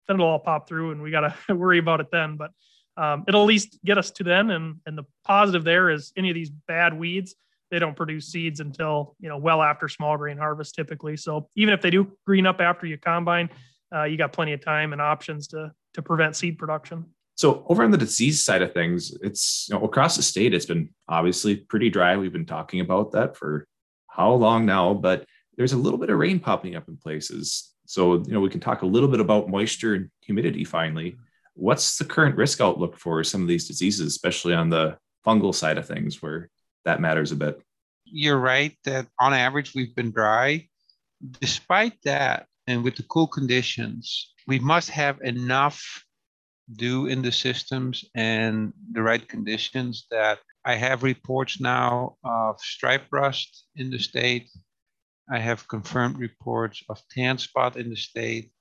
Then 0.09 0.17
it'll 0.17 0.29
all 0.29 0.39
pop 0.39 0.67
through, 0.67 0.93
and 0.93 1.03
we 1.03 1.11
got 1.11 1.33
to 1.49 1.55
worry 1.55 1.79
about 1.79 2.01
it 2.01 2.11
then. 2.11 2.37
But 2.37 2.53
um, 2.97 3.25
it'll 3.29 3.43
at 3.43 3.49
least 3.49 3.79
get 3.85 3.99
us 3.99 4.11
to 4.13 4.25
then. 4.25 4.51
And 4.51 4.77
and 4.87 4.97
the 4.97 5.05
positive 5.25 5.63
there 5.63 5.91
is 5.91 6.13
any 6.17 6.31
of 6.31 6.35
these 6.35 6.51
bad 6.51 6.99
weeds 6.99 7.35
they 7.71 7.79
don't 7.79 7.97
produce 7.97 8.27
seeds 8.27 8.61
until 8.61 9.15
you 9.21 9.29
know 9.29 9.37
well 9.37 9.63
after 9.63 9.89
small 9.89 10.17
grain 10.17 10.37
harvest 10.37 10.75
typically. 10.75 11.17
So 11.17 11.49
even 11.55 11.73
if 11.73 11.81
they 11.81 11.91
do 11.91 12.13
green 12.27 12.47
up 12.47 12.61
after 12.61 12.87
you 12.87 12.99
combine, 12.99 13.49
uh, 13.95 14.05
you 14.05 14.17
got 14.17 14.33
plenty 14.33 14.53
of 14.53 14.65
time 14.65 14.93
and 14.93 15.01
options 15.01 15.49
to 15.49 15.73
to 15.95 16.03
prevent 16.03 16.37
seed 16.37 16.59
production. 16.59 17.05
So 17.35 17.65
over 17.69 17.83
on 17.83 17.91
the 17.91 17.99
disease 17.99 18.43
side 18.43 18.63
of 18.63 18.73
things, 18.73 19.17
it's 19.23 19.67
you 19.69 19.75
know, 19.75 19.85
across 19.85 20.17
the 20.17 20.23
state, 20.23 20.55
it's 20.55 20.67
been 20.67 20.91
obviously 21.09 21.57
pretty 21.57 21.91
dry. 21.91 22.17
We've 22.17 22.33
been 22.33 22.47
talking 22.47 22.81
about 22.81 23.13
that 23.13 23.37
for 23.37 23.67
how 24.09 24.33
long 24.33 24.67
now, 24.67 24.95
but 24.95 25.25
there's 25.57 25.73
a 25.73 25.79
little 25.79 25.99
bit 25.99 26.11
of 26.11 26.19
rain 26.19 26.39
popping 26.39 26.77
up 26.77 26.89
in 26.89 26.97
places. 26.97 27.73
So 27.87 28.15
you 28.15 28.33
know 28.33 28.41
we 28.41 28.51
can 28.51 28.61
talk 28.61 28.83
a 28.83 28.87
little 28.87 29.09
bit 29.09 29.21
about 29.21 29.49
moisture 29.49 29.95
and 29.95 30.11
humidity 30.21 30.65
finally. 30.65 31.17
What's 31.55 31.99
the 31.99 32.05
current 32.05 32.37
risk 32.37 32.61
outlook 32.61 32.97
for 32.97 33.25
some 33.25 33.43
of 33.43 33.49
these 33.49 33.67
diseases, 33.67 34.07
especially 34.07 34.55
on 34.55 34.71
the 34.71 34.97
fungal 35.27 35.55
side 35.55 35.79
of 35.79 35.87
things, 35.87 36.23
where 36.23 36.49
that 36.85 37.01
matters 37.01 37.33
a 37.33 37.37
bit. 37.37 37.61
You're 38.05 38.39
right 38.39 38.77
that 38.85 39.07
on 39.19 39.33
average 39.35 39.75
we've 39.75 39.95
been 39.95 40.11
dry. 40.11 40.69
Despite 41.41 42.01
that, 42.05 42.47
and 42.71 42.85
with 42.85 42.95
the 42.95 43.03
cool 43.15 43.27
conditions, 43.27 44.33
we 44.47 44.61
must 44.61 44.91
have 44.91 45.21
enough 45.23 46.05
dew 46.77 47.07
in 47.07 47.21
the 47.21 47.33
systems 47.33 48.05
and 48.15 48.73
the 48.93 49.03
right 49.03 49.27
conditions 49.29 50.07
that 50.13 50.39
I 50.65 50.77
have 50.77 51.03
reports 51.03 51.61
now 51.61 52.17
of 52.23 52.61
stripe 52.61 53.07
rust 53.11 53.67
in 53.75 53.91
the 53.91 53.99
state. 53.99 54.49
I 55.29 55.41
have 55.41 55.67
confirmed 55.67 56.19
reports 56.19 56.85
of 56.89 57.03
tan 57.11 57.39
spot 57.39 57.77
in 57.77 57.91
the 57.91 57.97
state. 57.97 58.53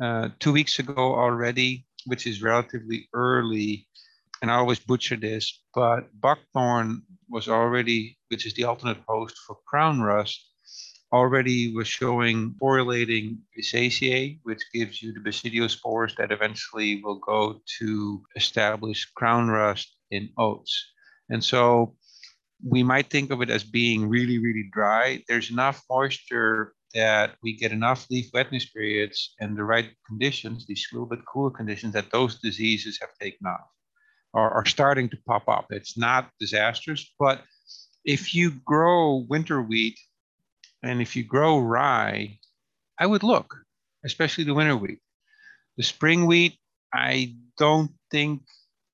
Uh, 0.00 0.28
two 0.38 0.52
weeks 0.52 0.78
ago 0.78 1.16
already, 1.24 1.84
which 2.06 2.28
is 2.28 2.42
relatively 2.42 3.08
early, 3.12 3.88
and 4.40 4.52
I 4.52 4.54
always 4.54 4.78
butcher 4.78 5.16
this, 5.16 5.64
but 5.74 6.06
buckthorn 6.20 7.02
was 7.28 7.48
already, 7.48 8.18
which 8.28 8.46
is 8.46 8.54
the 8.54 8.64
alternate 8.64 9.02
host 9.08 9.36
for 9.44 9.56
crown 9.66 10.00
rust, 10.00 10.47
already 11.12 11.74
was 11.74 11.88
showing 11.88 12.54
sporulating 12.54 13.38
Bissaceae, 13.56 14.40
which 14.42 14.62
gives 14.74 15.02
you 15.02 15.12
the 15.12 15.20
basidiospores 15.20 16.14
that 16.16 16.32
eventually 16.32 17.02
will 17.02 17.18
go 17.18 17.60
to 17.78 18.22
establish 18.36 19.10
crown 19.16 19.48
rust 19.48 19.96
in 20.10 20.28
oats. 20.36 20.86
And 21.30 21.42
so 21.42 21.94
we 22.64 22.82
might 22.82 23.10
think 23.10 23.30
of 23.30 23.40
it 23.42 23.50
as 23.50 23.64
being 23.64 24.08
really, 24.08 24.38
really 24.38 24.68
dry. 24.72 25.22
There's 25.28 25.50
enough 25.50 25.82
moisture 25.90 26.72
that 26.94 27.36
we 27.42 27.56
get 27.56 27.72
enough 27.72 28.06
leaf 28.10 28.30
wetness 28.32 28.70
periods 28.70 29.34
and 29.40 29.56
the 29.56 29.64
right 29.64 29.90
conditions, 30.06 30.66
these 30.66 30.86
little 30.92 31.08
bit 31.08 31.20
cooler 31.32 31.50
conditions, 31.50 31.92
that 31.92 32.10
those 32.10 32.40
diseases 32.40 32.98
have 33.00 33.10
taken 33.20 33.46
off 33.46 33.68
or 34.32 34.50
are 34.50 34.66
starting 34.66 35.08
to 35.10 35.16
pop 35.26 35.48
up. 35.48 35.66
It's 35.70 35.96
not 35.96 36.30
disastrous, 36.40 37.14
but 37.18 37.42
if 38.04 38.34
you 38.34 38.52
grow 38.64 39.26
winter 39.28 39.62
wheat 39.62 39.98
and 40.82 41.00
if 41.02 41.16
you 41.16 41.24
grow 41.24 41.58
rye, 41.58 42.38
I 42.98 43.06
would 43.06 43.22
look, 43.22 43.54
especially 44.04 44.44
the 44.44 44.54
winter 44.54 44.76
wheat. 44.76 45.00
The 45.76 45.82
spring 45.84 46.26
wheat, 46.26 46.58
I 46.92 47.36
don't 47.56 47.92
think 48.10 48.42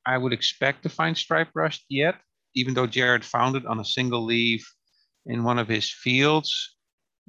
I 0.07 0.19
would 0.19 0.33
expect 0.33 0.83
to 0.83 0.89
find 0.89 1.17
stripe 1.17 1.51
rust 1.55 1.85
yet. 1.89 2.17
even 2.55 2.75
though 2.75 2.87
Jared 2.87 3.25
found 3.25 3.57
it 3.57 3.67
on 3.67 3.81
a 3.81 3.85
single 3.85 4.25
leaf 4.25 4.73
in 5.27 5.45
one 5.45 5.59
of 5.59 5.69
his 5.69 5.91
fields, 5.91 6.77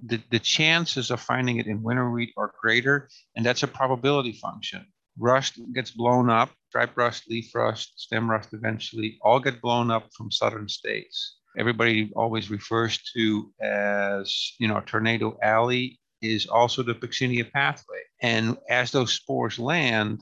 the, 0.04 0.22
the 0.30 0.40
chances 0.40 1.10
of 1.10 1.20
finding 1.20 1.58
it 1.58 1.68
in 1.68 1.82
winter 1.82 2.10
wheat 2.12 2.34
are 2.38 2.54
greater, 2.62 3.10
and 3.36 3.46
that's 3.46 3.64
a 3.64 3.68
probability 3.68 4.34
function. 4.34 4.86
Rust 5.18 5.60
gets 5.74 5.92
blown 5.92 6.30
up, 6.30 6.52
stripe 6.70 6.96
rust, 6.98 7.24
leaf 7.30 7.56
rust, 7.56 7.94
stem 7.96 8.30
rust 8.30 8.50
eventually, 8.54 9.18
all 9.22 9.40
get 9.40 9.62
blown 9.62 9.90
up 9.90 10.10
from 10.16 10.32
southern 10.32 10.68
states. 10.68 11.40
Everybody 11.58 12.12
always 12.16 12.50
refers 12.50 13.00
to 13.16 13.52
as, 13.62 14.54
you 14.60 14.68
know, 14.68 14.82
tornado 14.86 15.38
alley 15.42 16.00
is 16.22 16.48
also 16.48 16.84
the 16.84 16.96
Puccinia 16.96 17.50
pathway. 17.52 18.02
And 18.22 18.58
as 18.70 18.92
those 18.92 19.14
spores 19.14 19.60
land, 19.60 20.22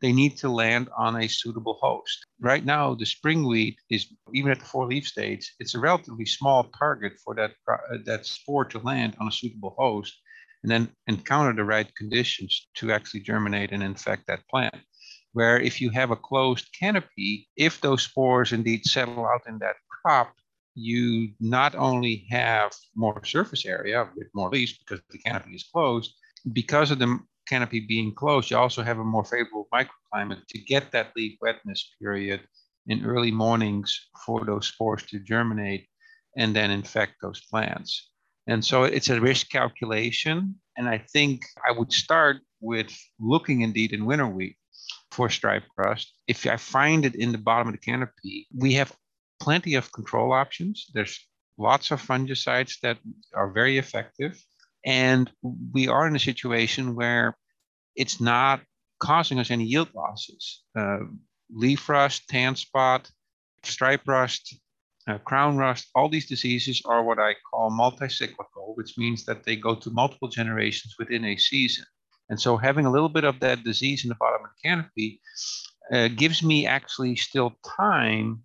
they 0.00 0.12
need 0.12 0.36
to 0.38 0.48
land 0.48 0.88
on 0.96 1.22
a 1.22 1.28
suitable 1.28 1.78
host. 1.80 2.26
Right 2.40 2.64
now, 2.64 2.94
the 2.94 3.06
spring 3.06 3.46
wheat 3.46 3.76
is, 3.88 4.06
even 4.34 4.50
at 4.50 4.58
the 4.58 4.64
four 4.64 4.86
leaf 4.86 5.06
stage, 5.06 5.54
it's 5.60 5.74
a 5.74 5.78
relatively 5.80 6.26
small 6.26 6.64
target 6.76 7.12
for 7.24 7.34
that, 7.36 7.52
uh, 7.70 7.98
that 8.04 8.26
spore 8.26 8.64
to 8.66 8.78
land 8.80 9.16
on 9.20 9.28
a 9.28 9.32
suitable 9.32 9.74
host 9.78 10.12
and 10.62 10.70
then 10.70 10.90
encounter 11.06 11.52
the 11.52 11.64
right 11.64 11.94
conditions 11.96 12.68
to 12.74 12.92
actually 12.92 13.20
germinate 13.20 13.72
and 13.72 13.82
infect 13.82 14.26
that 14.26 14.46
plant. 14.48 14.76
Where 15.32 15.58
if 15.58 15.80
you 15.80 15.90
have 15.90 16.10
a 16.10 16.16
closed 16.16 16.68
canopy, 16.78 17.48
if 17.56 17.80
those 17.80 18.02
spores 18.02 18.52
indeed 18.52 18.84
settle 18.84 19.26
out 19.26 19.42
in 19.46 19.58
that 19.58 19.76
crop, 19.88 20.34
you 20.74 21.32
not 21.40 21.74
only 21.74 22.26
have 22.30 22.72
more 22.94 23.24
surface 23.24 23.66
area 23.66 24.08
with 24.16 24.28
more 24.34 24.50
leaves 24.50 24.78
because 24.78 25.00
the 25.10 25.18
canopy 25.18 25.54
is 25.54 25.64
closed, 25.64 26.14
because 26.52 26.90
of 26.90 26.98
the 26.98 27.18
canopy 27.48 27.80
being 27.80 28.14
closed, 28.14 28.50
you 28.50 28.56
also 28.56 28.82
have 28.82 28.98
a 28.98 29.04
more 29.04 29.24
favorable 29.24 29.68
microclimate 29.72 30.46
to 30.48 30.58
get 30.58 30.90
that 30.92 31.12
leaf 31.16 31.38
wetness 31.40 31.94
period 32.00 32.40
in 32.86 33.04
early 33.04 33.30
mornings 33.30 34.08
for 34.24 34.44
those 34.44 34.66
spores 34.66 35.04
to 35.04 35.18
germinate 35.20 35.86
and 36.36 36.54
then 36.56 36.70
infect 36.70 37.14
those 37.20 37.40
plants. 37.40 38.10
And 38.46 38.64
so 38.64 38.84
it's 38.84 39.10
a 39.10 39.20
risk 39.20 39.50
calculation. 39.50 40.56
And 40.76 40.88
I 40.88 41.04
think 41.12 41.42
I 41.66 41.72
would 41.72 41.92
start 41.92 42.38
with 42.60 42.92
looking 43.20 43.60
indeed 43.60 43.92
in 43.92 44.06
winter 44.06 44.26
wheat 44.26 44.56
for 45.10 45.28
stripe 45.28 45.64
rust. 45.76 46.12
If 46.26 46.46
I 46.46 46.56
find 46.56 47.04
it 47.04 47.14
in 47.14 47.30
the 47.32 47.38
bottom 47.38 47.68
of 47.68 47.74
the 47.74 47.78
canopy, 47.78 48.46
we 48.56 48.72
have 48.74 48.96
plenty 49.42 49.74
of 49.74 49.90
control 49.92 50.32
options. 50.32 50.86
There's 50.94 51.18
lots 51.58 51.90
of 51.90 52.00
fungicides 52.00 52.74
that 52.82 52.98
are 53.34 53.50
very 53.50 53.76
effective. 53.78 54.32
And 54.84 55.30
we 55.74 55.88
are 55.88 56.06
in 56.06 56.16
a 56.16 56.28
situation 56.30 56.94
where 56.94 57.36
it's 57.96 58.20
not 58.20 58.60
causing 59.00 59.38
us 59.40 59.50
any 59.50 59.64
yield 59.64 59.90
losses. 59.94 60.62
Uh, 60.78 61.00
leaf 61.50 61.88
rust, 61.88 62.28
tan 62.28 62.54
spot, 62.56 63.10
stripe 63.64 64.06
rust, 64.06 64.44
uh, 65.08 65.18
crown 65.18 65.56
rust, 65.56 65.88
all 65.96 66.08
these 66.08 66.28
diseases 66.28 66.80
are 66.84 67.02
what 67.02 67.18
I 67.18 67.34
call 67.50 67.70
multi-cyclical, 67.70 68.74
which 68.76 68.96
means 68.96 69.24
that 69.26 69.42
they 69.42 69.56
go 69.56 69.74
to 69.74 69.90
multiple 69.90 70.28
generations 70.28 70.94
within 70.98 71.24
a 71.24 71.36
season. 71.36 71.84
And 72.30 72.40
so 72.40 72.56
having 72.56 72.86
a 72.86 72.90
little 72.90 73.08
bit 73.08 73.24
of 73.24 73.40
that 73.40 73.64
disease 73.64 74.04
in 74.04 74.08
the 74.08 74.14
bottom 74.14 74.42
of 74.44 74.50
the 74.54 74.68
canopy 74.68 75.20
uh, 75.92 76.08
gives 76.08 76.42
me 76.42 76.66
actually 76.66 77.16
still 77.16 77.52
time 77.76 78.44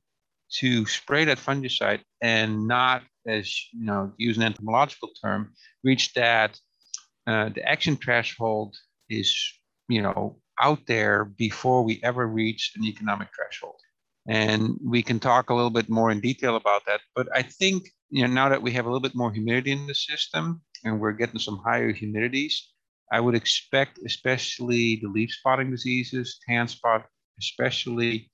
to 0.50 0.86
spray 0.86 1.26
that 1.26 1.38
fungicide 1.38 2.02
and 2.22 2.68
not, 2.68 3.04
as 3.28 3.54
you 3.74 3.86
know, 3.86 4.14
use 4.18 4.38
an 4.38 4.44
entomological 4.44 5.10
term, 5.22 5.54
reach 5.84 6.14
that 6.14 6.60
uh, 7.28 7.50
the 7.50 7.64
action 7.64 7.96
threshold 7.98 8.76
is, 9.10 9.36
you 9.90 10.02
know, 10.02 10.40
out 10.62 10.80
there 10.88 11.26
before 11.26 11.84
we 11.84 12.00
ever 12.04 12.26
reach 12.26 12.74
an 12.76 12.86
economic 12.86 13.28
threshold. 13.36 13.76
And 14.28 14.78
we 14.84 15.02
can 15.04 15.20
talk 15.20 15.50
a 15.50 15.54
little 15.54 15.70
bit 15.70 15.90
more 15.90 16.12
in 16.12 16.20
detail 16.20 16.56
about 16.56 16.86
that. 16.86 17.02
But 17.16 17.28
I 17.34 17.44
think, 17.44 17.90
you 18.10 18.28
know, 18.28 18.34
now 18.34 18.50
that 18.50 18.62
we 18.62 18.72
have 18.72 18.86
a 18.86 18.90
little 18.90 19.02
bit 19.02 19.16
more 19.16 19.32
humidity 19.32 19.72
in 19.72 19.88
the 19.88 19.96
system 19.96 20.62
and 20.84 21.00
we're 21.00 21.14
getting 21.14 21.40
some 21.40 21.62
higher 21.64 21.94
humidities, 21.94 22.54
I 23.12 23.22
would 23.22 23.36
expect, 23.36 24.00
especially 24.06 24.98
the 25.02 25.08
leaf 25.08 25.32
spotting 25.32 25.72
diseases, 25.72 26.40
tan 26.48 26.68
spot, 26.68 27.06
especially 27.40 28.30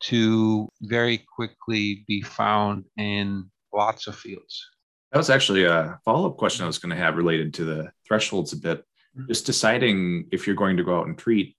to 0.00 0.68
very 0.82 1.18
quickly 1.34 2.04
be 2.06 2.22
found 2.22 2.84
in 2.96 3.50
lots 3.72 4.06
of 4.06 4.16
fields. 4.16 4.68
That 5.12 5.18
was 5.18 5.30
actually 5.30 5.64
a 5.64 5.98
follow 6.04 6.28
up 6.28 6.36
question 6.36 6.64
I 6.64 6.66
was 6.66 6.78
going 6.78 6.94
to 6.94 7.02
have 7.02 7.16
related 7.16 7.54
to 7.54 7.64
the 7.64 7.90
thresholds 8.06 8.52
a 8.52 8.56
bit. 8.56 8.84
Mm-hmm. 9.16 9.28
Just 9.28 9.46
deciding 9.46 10.28
if 10.32 10.46
you're 10.46 10.56
going 10.56 10.76
to 10.76 10.84
go 10.84 10.98
out 10.98 11.06
and 11.06 11.16
treat. 11.16 11.56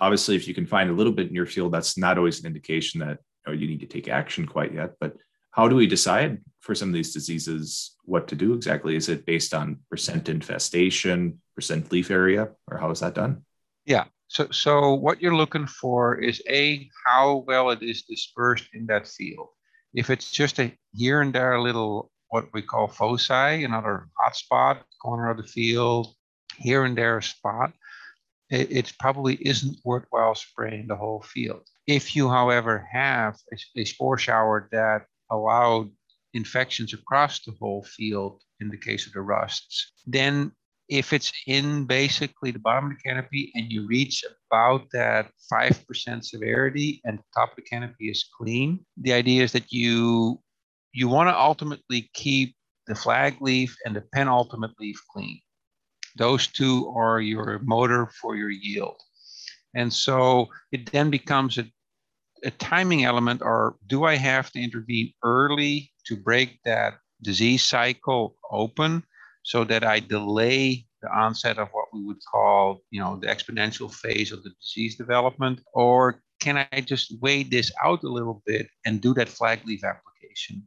Obviously, 0.00 0.36
if 0.36 0.48
you 0.48 0.54
can 0.54 0.66
find 0.66 0.90
a 0.90 0.94
little 0.94 1.12
bit 1.12 1.28
in 1.28 1.34
your 1.34 1.46
field, 1.46 1.72
that's 1.72 1.96
not 1.96 2.18
always 2.18 2.40
an 2.40 2.46
indication 2.46 3.00
that 3.00 3.18
you, 3.46 3.52
know, 3.52 3.58
you 3.58 3.66
need 3.66 3.80
to 3.80 3.86
take 3.86 4.08
action 4.08 4.46
quite 4.46 4.72
yet. 4.72 4.94
But 5.00 5.16
how 5.50 5.68
do 5.68 5.76
we 5.76 5.86
decide 5.86 6.42
for 6.60 6.74
some 6.74 6.88
of 6.88 6.94
these 6.94 7.14
diseases 7.14 7.96
what 8.04 8.28
to 8.28 8.34
do 8.34 8.52
exactly? 8.52 8.96
Is 8.96 9.08
it 9.08 9.24
based 9.24 9.54
on 9.54 9.78
percent 9.90 10.28
infestation, 10.28 11.40
percent 11.54 11.90
leaf 11.92 12.10
area, 12.10 12.50
or 12.70 12.78
how 12.78 12.90
is 12.90 13.00
that 13.00 13.14
done? 13.14 13.44
Yeah. 13.86 14.04
So, 14.28 14.48
so 14.50 14.94
what 14.94 15.22
you're 15.22 15.36
looking 15.36 15.66
for 15.66 16.16
is 16.16 16.42
a 16.48 16.88
how 17.06 17.44
well 17.46 17.70
it 17.70 17.82
is 17.82 18.02
dispersed 18.02 18.68
in 18.74 18.86
that 18.86 19.06
field. 19.06 19.48
If 19.94 20.10
it's 20.10 20.30
just 20.30 20.58
a 20.58 20.76
here 20.92 21.20
and 21.20 21.32
there 21.32 21.60
little 21.60 22.10
what 22.28 22.46
we 22.52 22.62
call 22.62 22.88
foci, 22.88 23.64
another 23.64 24.08
hotspot, 24.20 24.80
corner 25.00 25.30
of 25.30 25.36
the 25.36 25.44
field, 25.44 26.14
here 26.56 26.84
and 26.84 26.98
there 26.98 27.18
a 27.18 27.22
spot, 27.22 27.72
it, 28.50 28.70
it 28.70 28.92
probably 28.98 29.34
isn't 29.36 29.78
worthwhile 29.84 30.34
spraying 30.34 30.88
the 30.88 30.96
whole 30.96 31.22
field. 31.22 31.62
If 31.86 32.16
you, 32.16 32.28
however, 32.28 32.86
have 32.92 33.36
a, 33.52 33.80
a 33.80 33.84
spore 33.84 34.18
shower 34.18 34.68
that 34.72 35.06
allowed 35.30 35.90
infections 36.34 36.92
across 36.92 37.40
the 37.40 37.52
whole 37.60 37.84
field 37.84 38.42
in 38.60 38.68
the 38.68 38.76
case 38.76 39.06
of 39.06 39.12
the 39.12 39.20
rusts, 39.20 39.92
then 40.06 40.52
if 40.88 41.12
it's 41.12 41.32
in 41.46 41.84
basically 41.84 42.50
the 42.50 42.58
bottom 42.58 42.90
of 42.90 42.96
the 42.96 43.02
canopy 43.08 43.50
and 43.54 43.72
you 43.72 43.86
reach 43.86 44.24
about 44.50 44.86
that 44.92 45.30
5% 45.52 46.24
severity 46.24 47.00
and 47.04 47.18
the 47.18 47.24
top 47.34 47.50
of 47.50 47.56
the 47.56 47.62
canopy 47.62 48.08
is 48.08 48.28
clean, 48.36 48.84
the 48.96 49.12
idea 49.12 49.42
is 49.42 49.52
that 49.52 49.72
you 49.72 50.40
you 50.92 51.08
want 51.08 51.28
to 51.28 51.38
ultimately 51.38 52.10
keep 52.14 52.56
the 52.86 52.94
flag 52.94 53.36
leaf 53.40 53.76
and 53.84 53.94
the 53.94 54.04
penultimate 54.14 54.70
leaf 54.80 54.98
clean. 55.12 55.38
Those 56.16 56.46
two 56.46 56.90
are 56.96 57.20
your 57.20 57.58
motor 57.62 58.06
for 58.22 58.34
your 58.34 58.48
yield. 58.48 58.96
And 59.74 59.92
so 59.92 60.48
it 60.72 60.90
then 60.92 61.10
becomes 61.10 61.58
a, 61.58 61.66
a 62.44 62.50
timing 62.52 63.04
element 63.04 63.42
or 63.42 63.76
do 63.86 64.04
I 64.04 64.16
have 64.16 64.50
to 64.52 64.62
intervene 64.62 65.12
early 65.22 65.92
to 66.06 66.16
break 66.16 66.60
that 66.64 66.94
disease 67.22 67.62
cycle 67.62 68.36
open? 68.50 69.04
So 69.46 69.62
that 69.62 69.84
I 69.84 70.00
delay 70.00 70.84
the 71.02 71.08
onset 71.08 71.56
of 71.58 71.68
what 71.70 71.84
we 71.92 72.02
would 72.02 72.18
call, 72.28 72.80
you 72.90 72.98
know, 73.00 73.16
the 73.16 73.28
exponential 73.28 73.88
phase 73.94 74.32
of 74.32 74.42
the 74.42 74.50
disease 74.60 74.96
development? 74.96 75.60
Or 75.72 76.20
can 76.40 76.66
I 76.72 76.80
just 76.80 77.14
wait 77.20 77.48
this 77.48 77.70
out 77.84 78.02
a 78.02 78.08
little 78.08 78.42
bit 78.44 78.66
and 78.84 79.00
do 79.00 79.14
that 79.14 79.28
flag 79.28 79.60
leaf 79.64 79.84
application? 79.84 80.64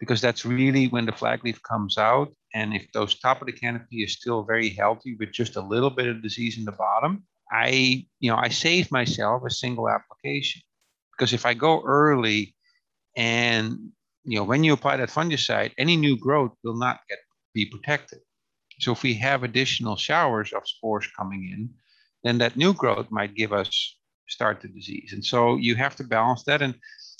Because 0.00 0.22
that's 0.22 0.46
really 0.46 0.88
when 0.88 1.04
the 1.04 1.12
flag 1.12 1.44
leaf 1.44 1.62
comes 1.64 1.98
out. 1.98 2.32
And 2.54 2.72
if 2.72 2.90
those 2.92 3.20
top 3.20 3.42
of 3.42 3.46
the 3.46 3.52
canopy 3.52 4.02
is 4.02 4.14
still 4.14 4.42
very 4.42 4.70
healthy 4.70 5.16
with 5.20 5.30
just 5.30 5.56
a 5.56 5.60
little 5.60 5.90
bit 5.90 6.06
of 6.06 6.22
disease 6.22 6.56
in 6.56 6.64
the 6.64 6.72
bottom, 6.72 7.24
I, 7.52 8.06
you 8.20 8.30
know, 8.30 8.38
I 8.38 8.48
save 8.48 8.90
myself 8.90 9.42
a 9.44 9.50
single 9.50 9.90
application. 9.90 10.62
Because 11.12 11.34
if 11.34 11.44
I 11.44 11.52
go 11.52 11.82
early 11.84 12.54
and 13.18 13.92
you 14.24 14.38
know, 14.38 14.44
when 14.44 14.64
you 14.64 14.72
apply 14.72 14.96
that 14.96 15.10
fungicide, 15.10 15.72
any 15.76 15.96
new 15.96 16.16
growth 16.16 16.52
will 16.64 16.76
not 16.76 17.00
get 17.08 17.18
be 17.54 17.66
protected. 17.66 18.20
So 18.80 18.92
if 18.92 19.02
we 19.02 19.14
have 19.14 19.42
additional 19.42 19.96
showers 19.96 20.52
of 20.52 20.66
spores 20.66 21.06
coming 21.16 21.48
in, 21.52 21.70
then 22.24 22.38
that 22.38 22.56
new 22.56 22.74
growth 22.74 23.06
might 23.10 23.34
give 23.34 23.52
us 23.52 23.96
start 24.28 24.60
the 24.60 24.68
disease. 24.68 25.12
And 25.12 25.24
so 25.24 25.56
you 25.56 25.74
have 25.76 25.96
to 25.96 26.04
balance 26.04 26.44
that. 26.44 26.62
And 26.62 26.74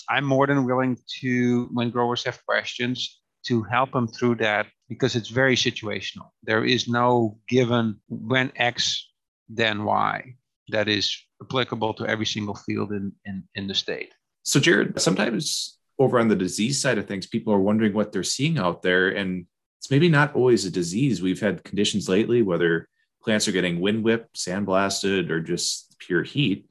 I'm 0.08 0.24
more 0.24 0.46
than 0.46 0.64
willing 0.64 0.98
to, 1.20 1.68
when 1.72 1.90
growers 1.90 2.24
have 2.24 2.44
questions, 2.46 3.20
to 3.46 3.62
help 3.62 3.92
them 3.92 4.08
through 4.08 4.36
that 4.36 4.66
because 4.88 5.16
it's 5.16 5.28
very 5.28 5.54
situational. 5.54 6.30
There 6.42 6.64
is 6.64 6.88
no 6.88 7.38
given 7.48 8.00
when 8.08 8.50
X, 8.56 9.06
then 9.48 9.84
Y 9.84 10.34
that 10.68 10.88
is 10.88 11.14
applicable 11.42 11.94
to 11.94 12.06
every 12.06 12.26
single 12.26 12.54
field 12.54 12.92
in, 12.92 13.12
in, 13.26 13.44
in 13.54 13.66
the 13.66 13.74
state. 13.74 14.12
So, 14.44 14.60
Jared, 14.60 14.98
sometimes 15.00 15.78
over 15.98 16.18
on 16.18 16.28
the 16.28 16.36
disease 16.36 16.80
side 16.80 16.98
of 16.98 17.06
things, 17.06 17.26
people 17.26 17.52
are 17.52 17.60
wondering 17.60 17.92
what 17.92 18.12
they're 18.12 18.22
seeing 18.22 18.58
out 18.58 18.82
there. 18.82 19.10
And 19.10 19.46
it's 19.84 19.90
maybe 19.90 20.08
not 20.08 20.34
always 20.34 20.64
a 20.64 20.70
disease. 20.70 21.20
We've 21.20 21.42
had 21.42 21.62
conditions 21.62 22.08
lately, 22.08 22.40
whether 22.40 22.88
plants 23.22 23.46
are 23.46 23.52
getting 23.52 23.82
wind 23.82 24.02
whipped, 24.02 24.34
sandblasted, 24.34 25.28
or 25.28 25.42
just 25.42 25.96
pure 25.98 26.22
heat. 26.22 26.66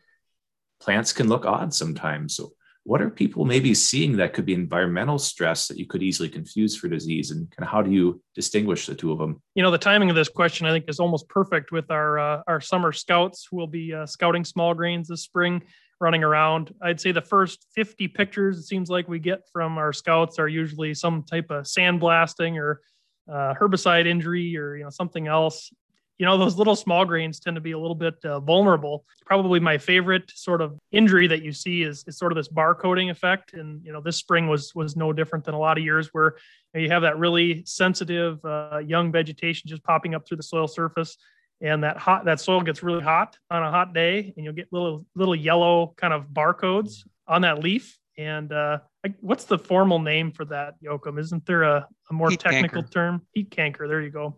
Plants 0.82 1.14
can 1.14 1.30
look 1.30 1.46
odd 1.46 1.76
sometimes. 1.76 2.36
So, 2.36 2.54
what 2.86 3.04
are 3.04 3.12
people 3.12 3.46
maybe 3.46 3.76
seeing 3.76 4.18
that 4.18 4.34
could 4.34 4.48
be 4.48 4.56
environmental 4.56 5.20
stress 5.20 5.68
that 5.68 5.78
you 5.78 5.86
could 5.86 6.02
easily 6.02 6.28
confuse 6.28 6.76
for 6.76 6.88
disease 6.88 7.30
and 7.30 7.52
kind 7.52 7.68
of 7.68 7.72
how 7.72 7.84
do 7.84 7.92
you 7.92 8.20
distinguish 8.34 8.88
the 8.88 8.96
two 8.96 9.12
of 9.12 9.20
them 9.20 9.42
you 9.56 9.64
know 9.64 9.72
the 9.72 9.78
timing 9.78 10.10
of 10.10 10.18
this 10.18 10.28
question 10.28 10.68
i 10.68 10.72
think 10.72 10.84
is 10.90 11.00
almost 11.00 11.30
perfect 11.30 11.72
with 11.72 11.90
our 11.92 12.20
uh, 12.20 12.42
our 12.46 12.60
summer 12.60 12.92
scouts 12.92 13.48
who 13.50 13.56
will 13.56 13.68
be 13.68 13.94
uh, 13.94 14.06
scouting 14.06 14.44
small 14.44 14.74
grains 14.74 15.08
this 15.08 15.22
spring 15.22 15.62
running 16.02 16.26
around 16.26 16.76
i'd 16.82 17.00
say 17.00 17.14
the 17.14 17.22
first 17.22 17.66
50 17.74 18.10
pictures 18.10 18.58
it 18.58 18.64
seems 18.64 18.90
like 18.90 19.08
we 19.08 19.18
get 19.18 19.48
from 19.54 19.78
our 19.78 19.94
scouts 19.94 20.38
are 20.38 20.50
usually 20.50 20.94
some 20.94 21.24
type 21.24 21.52
of 21.52 21.64
sandblasting 21.64 22.60
or 22.60 22.82
uh, 23.30 23.54
herbicide 23.60 24.06
injury 24.06 24.58
or 24.58 24.76
you 24.76 24.84
know 24.84 24.90
something 24.90 25.28
else. 25.28 25.72
You 26.20 26.26
know 26.28 26.38
those 26.38 26.58
little 26.58 26.76
small 26.76 27.06
grains 27.06 27.40
tend 27.40 27.56
to 27.56 27.62
be 27.62 27.72
a 27.72 27.80
little 27.80 27.96
bit 27.96 28.16
uh, 28.24 28.40
vulnerable. 28.40 29.04
Probably 29.26 29.60
my 29.60 29.78
favorite 29.78 30.32
sort 30.34 30.62
of 30.62 30.78
injury 30.92 31.28
that 31.28 31.42
you 31.42 31.52
see 31.52 31.82
is, 31.82 32.04
is 32.08 32.18
sort 32.18 32.32
of 32.32 32.36
this 32.36 32.48
bar 32.48 32.76
coating 32.76 33.10
effect. 33.10 33.54
And 33.54 33.84
you 33.84 33.92
know 33.92 34.02
this 34.02 34.18
spring 34.18 34.48
was 34.48 34.74
was 34.76 34.96
no 34.96 35.12
different 35.12 35.46
than 35.46 35.56
a 35.56 35.60
lot 35.60 35.78
of 35.78 35.84
years 35.84 36.10
where 36.14 36.36
you, 36.74 36.80
know, 36.80 36.84
you 36.86 36.92
have 36.92 37.02
that 37.02 37.18
really 37.18 37.64
sensitive 37.66 38.44
uh, 38.46 38.80
young 38.86 39.12
vegetation 39.12 39.70
just 39.70 39.84
popping 39.84 40.14
up 40.16 40.28
through 40.28 40.38
the 40.38 40.44
soil 40.44 40.68
surface. 40.68 41.18
And 41.62 41.84
that 41.84 41.98
hot 41.98 42.26
that 42.26 42.40
soil 42.40 42.62
gets 42.62 42.84
really 42.84 43.02
hot 43.02 43.38
on 43.50 43.64
a 43.64 43.72
hot 43.72 43.94
day 43.94 44.34
and 44.36 44.44
you'll 44.44 44.54
get 44.54 44.68
little 44.72 45.06
little 45.16 45.36
yellow 45.36 45.94
kind 45.98 46.14
of 46.14 46.28
barcodes 46.28 47.06
on 47.28 47.42
that 47.42 47.60
leaf 47.60 47.98
and 48.18 48.52
uh, 48.52 48.80
what's 49.22 49.46
the 49.46 49.58
formal 49.58 50.00
name 50.00 50.32
for 50.32 50.46
that, 50.46 50.76
Joachim? 50.82 51.18
Isn't 51.18 51.46
there 51.46 51.64
a, 51.64 51.88
a 52.10 52.14
more 52.14 52.30
heat 52.30 52.40
technical 52.40 52.82
canker. 52.84 52.94
term? 52.94 53.22
Heat 53.34 53.52
canker. 53.52 53.88
There 53.88 54.02
you 54.02 54.10
go. 54.10 54.38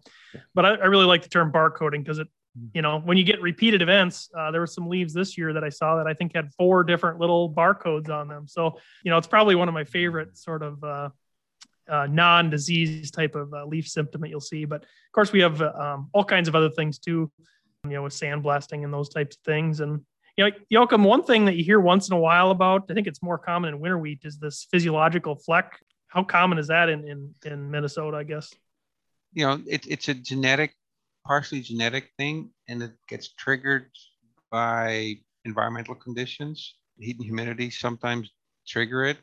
But 0.54 0.66
I, 0.66 0.70
I 0.76 0.86
really 0.86 1.06
like 1.06 1.24
the 1.24 1.30
term 1.30 1.52
barcoding 1.52 2.00
because 2.00 2.20
it, 2.20 2.28
Mm. 2.58 2.70
you 2.74 2.82
know, 2.82 3.00
when 3.00 3.18
you 3.18 3.24
get 3.24 3.42
repeated 3.42 3.82
events, 3.82 4.30
uh, 4.38 4.52
there 4.52 4.62
were 4.62 4.68
some 4.68 4.88
leaves 4.88 5.14
this 5.14 5.38
year 5.38 5.54
that 5.54 5.64
I 5.64 5.70
saw 5.70 5.98
that 5.98 6.08
I 6.08 6.14
think 6.14 6.34
had 6.34 6.54
four 6.54 6.84
different 6.84 7.20
little 7.20 7.54
barcodes 7.54 8.10
on 8.10 8.28
them. 8.28 8.48
So, 8.48 8.80
you 9.04 9.12
know, 9.12 9.18
it's 9.18 9.28
probably 9.28 9.56
one 9.56 9.68
of 9.68 9.74
my 9.74 9.84
favorite 9.84 10.38
sort 10.38 10.64
of 10.64 10.84
uh, 10.84 11.10
uh, 11.90 12.08
non-disease 12.10 13.12
type 13.12 13.36
of 13.36 13.54
uh, 13.54 13.66
leaf 13.66 13.88
symptom 13.88 14.22
that 14.22 14.30
you'll 14.30 14.40
see. 14.40 14.66
But 14.66 14.84
of 14.84 15.12
course, 15.12 15.32
we 15.32 15.42
have 15.42 15.62
um, 15.62 16.10
all 16.14 16.24
kinds 16.24 16.48
of 16.48 16.56
other 16.56 16.70
things 16.70 16.98
too, 16.98 17.32
you 17.84 17.92
know, 17.92 18.04
with 18.04 18.14
sandblasting 18.14 18.84
and 18.84 18.94
those 18.94 19.10
types 19.10 19.36
of 19.36 19.44
things. 19.44 19.82
And 19.82 20.06
you 20.38 20.46
know, 20.46 20.52
Joachim, 20.70 21.04
one 21.04 21.24
thing 21.24 21.46
that 21.46 21.56
you 21.56 21.64
hear 21.64 21.80
once 21.80 22.10
in 22.10 22.14
a 22.14 22.20
while 22.20 22.52
about, 22.52 22.86
I 22.90 22.94
think 22.94 23.08
it's 23.08 23.24
more 23.24 23.38
common 23.38 23.74
in 23.74 23.80
winter 23.80 23.98
wheat, 23.98 24.22
is 24.24 24.38
this 24.38 24.68
physiological 24.72 25.36
fleck. 25.36 25.80
How 26.08 26.24
common 26.24 26.58
is 26.58 26.68
that 26.68 26.90
in 26.90 27.08
in, 27.08 27.34
in 27.46 27.72
Minnesota? 27.72 28.18
I 28.18 28.24
guess. 28.24 28.54
You 29.34 29.46
know, 29.46 29.62
it, 29.68 29.86
it's 29.88 30.08
a 30.08 30.14
genetic, 30.14 30.74
partially 31.26 31.62
genetic 31.62 32.12
thing, 32.18 32.52
and 32.70 32.82
it 32.84 32.94
gets 33.10 33.34
triggered 33.34 33.88
by 34.52 35.16
environmental 35.44 35.96
conditions. 35.96 36.76
Heat 36.98 37.18
and 37.18 37.26
humidity 37.26 37.70
sometimes 37.70 38.32
trigger 38.66 39.04
it, 39.04 39.18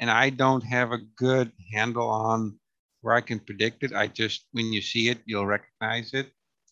and 0.00 0.10
I 0.10 0.30
don't 0.30 0.64
have 0.64 0.92
a 0.92 0.98
good 1.16 1.52
handle 1.72 2.08
on 2.08 2.58
where 3.02 3.14
I 3.14 3.20
can 3.20 3.40
predict 3.40 3.82
it. 3.82 3.92
I 3.92 4.06
just, 4.06 4.46
when 4.52 4.72
you 4.72 4.80
see 4.80 5.08
it, 5.08 5.18
you'll 5.26 5.46
recognize 5.46 6.14
it. 6.14 6.30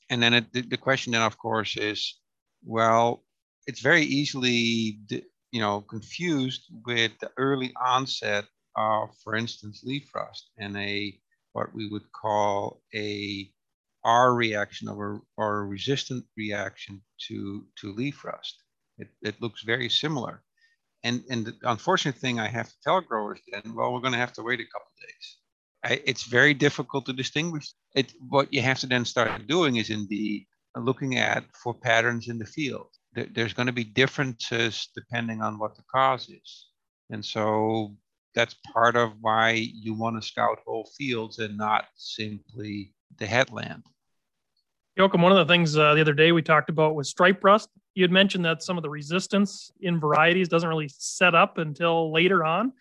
And 0.08 0.22
then 0.22 0.32
it, 0.32 0.52
the, 0.52 0.62
the 0.62 0.76
question 0.76 1.12
then, 1.12 1.22
of 1.22 1.37
course, 1.37 1.76
is, 1.76 2.18
well, 2.64 3.22
it's 3.66 3.80
very 3.80 4.02
easily 4.02 4.98
you 5.52 5.60
know 5.60 5.80
confused 5.82 6.64
with 6.86 7.12
the 7.20 7.30
early 7.36 7.72
onset 7.80 8.44
of 8.76 9.10
for 9.22 9.34
instance 9.36 9.82
leaf 9.84 10.08
rust 10.14 10.50
and 10.58 10.76
a 10.76 11.18
what 11.52 11.74
we 11.74 11.88
would 11.88 12.10
call 12.12 12.82
a 12.94 13.50
R 14.04 14.34
reaction 14.34 14.88
or, 14.88 15.22
or 15.36 15.58
a 15.58 15.66
resistant 15.66 16.24
reaction 16.36 17.02
to 17.28 17.66
to 17.80 17.92
leaf 17.92 18.24
rust 18.24 18.62
it, 19.00 19.08
it 19.22 19.40
looks 19.40 19.62
very 19.62 19.88
similar. 19.88 20.42
And 21.02 21.24
and 21.30 21.46
the 21.46 21.54
unfortunate 21.64 22.16
thing 22.16 22.38
i 22.38 22.48
have 22.48 22.68
to 22.68 22.80
tell 22.84 23.00
growers 23.00 23.40
then 23.50 23.74
well 23.74 23.92
we're 23.92 24.00
going 24.06 24.12
to 24.12 24.24
have 24.24 24.34
to 24.34 24.42
wait 24.42 24.60
a 24.60 24.64
couple 24.72 24.92
days. 25.00 25.26
I, 25.82 26.02
it's 26.10 26.24
very 26.24 26.52
difficult 26.52 27.06
to 27.06 27.14
distinguish. 27.14 27.72
It 27.94 28.12
what 28.28 28.52
you 28.52 28.60
have 28.60 28.78
to 28.80 28.86
then 28.86 29.06
start 29.06 29.46
doing 29.46 29.76
is 29.76 29.88
indeed 29.88 30.46
looking 30.76 31.16
at 31.16 31.44
for 31.62 31.72
patterns 31.74 32.28
in 32.28 32.38
the 32.38 32.44
field 32.44 32.90
there's 33.14 33.54
going 33.54 33.66
to 33.66 33.72
be 33.72 33.84
differences 33.84 34.88
depending 34.94 35.42
on 35.42 35.58
what 35.58 35.76
the 35.76 35.82
cause 35.92 36.28
is. 36.28 36.66
And 37.10 37.24
so 37.24 37.96
that's 38.34 38.54
part 38.73 38.96
of 38.96 39.12
why 39.20 39.50
you 39.50 39.94
want 39.94 40.20
to 40.20 40.26
scout 40.26 40.60
whole 40.64 40.88
fields 40.96 41.38
and 41.38 41.56
not 41.56 41.86
simply 41.96 42.92
the 43.18 43.26
headland. 43.26 43.84
Joachim, 44.96 45.23
one 45.23 45.32
of 45.32 45.38
the 45.38 45.52
things 45.52 45.76
uh, 45.76 45.94
the 45.94 46.00
other 46.00 46.12
day 46.12 46.32
we 46.32 46.42
talked 46.42 46.70
about 46.70 46.94
was 46.94 47.08
stripe 47.08 47.42
rust. 47.42 47.68
You 47.94 48.04
had 48.04 48.10
mentioned 48.10 48.44
that 48.44 48.62
some 48.62 48.76
of 48.76 48.82
the 48.82 48.90
resistance 48.90 49.70
in 49.80 49.99
varieties 49.99 50.49
doesn't 50.49 50.68
really 50.68 50.90
set 50.92 51.34
up 51.34 51.58
until 51.58 52.12
later 52.12 52.44
on. 52.44 52.73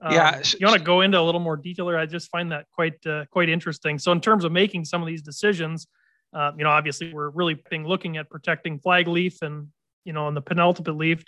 Um, 0.00 0.12
yeah, 0.12 0.42
you 0.58 0.66
want 0.66 0.78
to 0.78 0.84
go 0.84 1.00
into 1.00 1.18
a 1.18 1.22
little 1.22 1.40
more 1.40 1.56
detail 1.56 1.86
there? 1.86 1.98
I 1.98 2.06
just 2.06 2.30
find 2.30 2.52
that 2.52 2.66
quite 2.72 3.04
uh, 3.04 3.24
quite 3.30 3.48
interesting. 3.48 3.98
So, 3.98 4.12
in 4.12 4.20
terms 4.20 4.44
of 4.44 4.52
making 4.52 4.84
some 4.84 5.02
of 5.02 5.08
these 5.08 5.22
decisions, 5.22 5.88
uh, 6.32 6.52
you 6.56 6.62
know, 6.62 6.70
obviously 6.70 7.12
we're 7.12 7.30
really 7.30 7.60
being 7.68 7.86
looking 7.86 8.16
at 8.16 8.30
protecting 8.30 8.78
flag 8.78 9.08
leaf 9.08 9.42
and 9.42 9.68
you 10.08 10.14
know, 10.14 10.24
on 10.24 10.32
the 10.32 10.40
penultimate 10.40 10.96
leaf, 10.96 11.22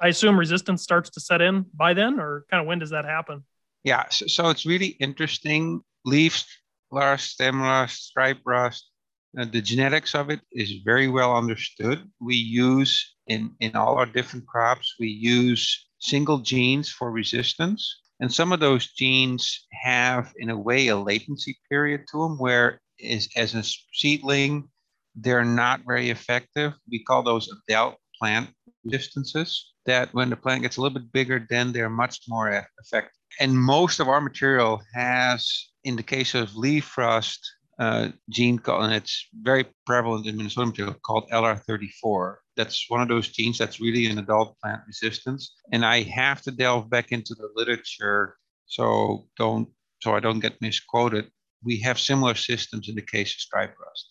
I 0.00 0.08
assume 0.08 0.36
resistance 0.36 0.82
starts 0.82 1.08
to 1.10 1.20
set 1.20 1.40
in 1.40 1.66
by 1.72 1.94
then, 1.94 2.18
or 2.18 2.44
kind 2.50 2.60
of 2.60 2.66
when 2.66 2.80
does 2.80 2.90
that 2.90 3.04
happen? 3.04 3.44
Yeah, 3.84 4.08
so, 4.10 4.26
so 4.26 4.50
it's 4.50 4.66
really 4.66 4.96
interesting. 4.98 5.82
Leaf 6.04 6.44
rust, 6.90 7.30
stem 7.30 7.62
rust, 7.62 8.06
stripe 8.06 8.40
rust, 8.44 8.90
uh, 9.38 9.44
the 9.44 9.62
genetics 9.62 10.16
of 10.16 10.30
it 10.30 10.40
is 10.50 10.80
very 10.84 11.06
well 11.06 11.36
understood. 11.36 12.10
We 12.20 12.34
use 12.34 13.14
in, 13.28 13.52
in 13.60 13.76
all 13.76 13.94
our 13.94 14.06
different 14.06 14.48
crops, 14.48 14.96
we 14.98 15.08
use 15.08 15.86
single 16.00 16.38
genes 16.38 16.90
for 16.90 17.12
resistance. 17.12 18.00
And 18.18 18.32
some 18.32 18.52
of 18.52 18.58
those 18.58 18.92
genes 18.94 19.66
have, 19.70 20.32
in 20.38 20.50
a 20.50 20.58
way, 20.58 20.88
a 20.88 20.96
latency 20.96 21.56
period 21.70 22.02
to 22.10 22.22
them 22.22 22.36
where 22.38 22.80
is, 22.98 23.28
as 23.36 23.54
a 23.54 23.62
seedling, 23.92 24.68
they're 25.14 25.44
not 25.44 25.82
very 25.86 26.10
effective. 26.10 26.72
We 26.90 27.04
call 27.04 27.22
those 27.22 27.48
adult 27.68 27.96
plant 28.18 28.50
resistances 28.84 29.72
that 29.86 30.12
when 30.14 30.30
the 30.30 30.36
plant 30.36 30.62
gets 30.62 30.76
a 30.76 30.80
little 30.80 30.98
bit 30.98 31.12
bigger, 31.12 31.46
then 31.50 31.72
they're 31.72 31.90
much 31.90 32.20
more 32.28 32.48
effective. 32.80 33.12
And 33.40 33.58
most 33.58 34.00
of 34.00 34.08
our 34.08 34.20
material 34.20 34.80
has, 34.94 35.68
in 35.84 35.96
the 35.96 36.02
case 36.02 36.34
of 36.34 36.56
leaf 36.56 36.96
rust, 36.96 37.40
uh, 37.78 38.08
gene 38.30 38.58
called, 38.58 38.84
and 38.84 38.94
it's 38.94 39.28
very 39.42 39.66
prevalent 39.84 40.26
in 40.26 40.36
Minnesota 40.36 40.66
material 40.66 40.94
called 41.04 41.28
LR34. 41.32 42.36
That's 42.56 42.84
one 42.88 43.02
of 43.02 43.08
those 43.08 43.28
genes 43.28 43.58
that's 43.58 43.80
really 43.80 44.06
an 44.06 44.18
adult 44.18 44.56
plant 44.62 44.82
resistance. 44.86 45.54
And 45.72 45.84
I 45.84 46.02
have 46.02 46.40
to 46.42 46.52
delve 46.52 46.88
back 46.88 47.10
into 47.10 47.34
the 47.34 47.48
literature 47.54 48.36
so 48.66 49.26
don't 49.36 49.68
so 50.02 50.14
I 50.14 50.20
don't 50.20 50.40
get 50.40 50.60
misquoted. 50.60 51.30
We 51.64 51.80
have 51.80 51.98
similar 51.98 52.34
systems 52.34 52.88
in 52.88 52.94
the 52.94 53.02
case 53.02 53.34
of 53.34 53.40
stripe 53.40 53.74
rust. 53.78 54.10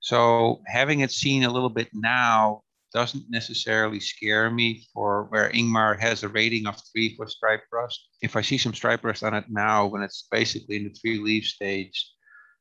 So 0.00 0.60
having 0.66 1.00
it 1.00 1.10
seen 1.10 1.44
a 1.44 1.52
little 1.52 1.70
bit 1.70 1.88
now 1.92 2.62
doesn't 2.92 3.24
necessarily 3.30 4.00
scare 4.00 4.50
me 4.50 4.86
for 4.92 5.26
where 5.30 5.50
Ingmar 5.50 5.98
has 6.00 6.22
a 6.22 6.28
rating 6.28 6.66
of 6.66 6.76
three 6.92 7.14
for 7.16 7.26
stripe 7.28 7.62
rust. 7.72 8.08
If 8.22 8.36
I 8.36 8.42
see 8.42 8.58
some 8.58 8.74
stripe 8.74 9.04
rust 9.04 9.22
on 9.22 9.34
it 9.34 9.44
now, 9.48 9.86
when 9.86 10.02
it's 10.02 10.26
basically 10.30 10.76
in 10.76 10.84
the 10.84 10.90
three 10.90 11.18
leaf 11.18 11.46
stage, 11.46 12.10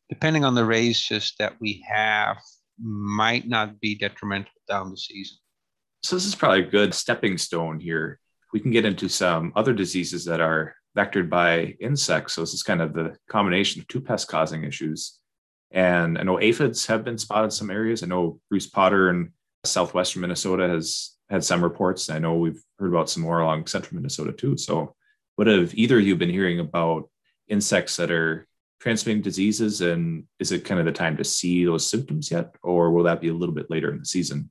depending 0.09 0.43
on 0.43 0.55
the 0.55 0.65
races 0.65 1.33
that 1.39 1.53
we 1.59 1.85
have, 1.87 2.37
might 2.81 3.47
not 3.47 3.79
be 3.79 3.95
detrimental 3.95 4.51
down 4.67 4.91
the 4.91 4.97
season. 4.97 5.37
So 6.03 6.15
this 6.15 6.25
is 6.25 6.35
probably 6.35 6.61
a 6.61 6.69
good 6.69 6.93
stepping 6.93 7.37
stone 7.37 7.79
here. 7.79 8.19
We 8.53 8.59
can 8.59 8.71
get 8.71 8.85
into 8.85 9.09
some 9.09 9.51
other 9.55 9.73
diseases 9.73 10.25
that 10.25 10.41
are 10.41 10.75
vectored 10.97 11.29
by 11.29 11.75
insects. 11.79 12.33
So 12.33 12.41
this 12.41 12.53
is 12.53 12.63
kind 12.63 12.81
of 12.81 12.93
the 12.93 13.15
combination 13.29 13.81
of 13.81 13.87
two 13.87 14.01
pest 14.01 14.27
causing 14.27 14.63
issues. 14.63 15.19
And 15.71 16.17
I 16.17 16.23
know 16.23 16.39
aphids 16.39 16.85
have 16.87 17.03
been 17.03 17.17
spotted 17.17 17.45
in 17.45 17.51
some 17.51 17.69
areas. 17.69 18.01
I 18.01 18.07
know 18.07 18.39
Bruce 18.49 18.67
Potter 18.67 19.09
and 19.09 19.29
southwestern 19.63 20.21
Minnesota 20.21 20.67
has 20.67 21.17
had 21.29 21.43
some 21.43 21.63
reports. 21.63 22.09
I 22.09 22.19
know 22.19 22.35
we've 22.35 22.61
heard 22.77 22.89
about 22.89 23.09
some 23.09 23.23
more 23.23 23.41
along 23.41 23.67
central 23.67 23.95
Minnesota 23.95 24.31
too. 24.31 24.57
So, 24.57 24.95
what 25.35 25.47
have 25.47 25.73
either 25.75 25.99
of 25.99 26.05
you 26.05 26.15
been 26.15 26.29
hearing 26.29 26.59
about 26.59 27.09
insects 27.47 27.95
that 27.97 28.11
are 28.11 28.47
transmitting 28.79 29.21
diseases? 29.21 29.81
And 29.81 30.25
is 30.39 30.51
it 30.51 30.65
kind 30.65 30.79
of 30.79 30.85
the 30.85 30.91
time 30.91 31.17
to 31.17 31.23
see 31.23 31.65
those 31.65 31.89
symptoms 31.89 32.31
yet, 32.31 32.55
or 32.63 32.91
will 32.91 33.03
that 33.03 33.21
be 33.21 33.29
a 33.29 33.33
little 33.33 33.55
bit 33.55 33.69
later 33.69 33.91
in 33.91 33.99
the 33.99 34.05
season? 34.05 34.49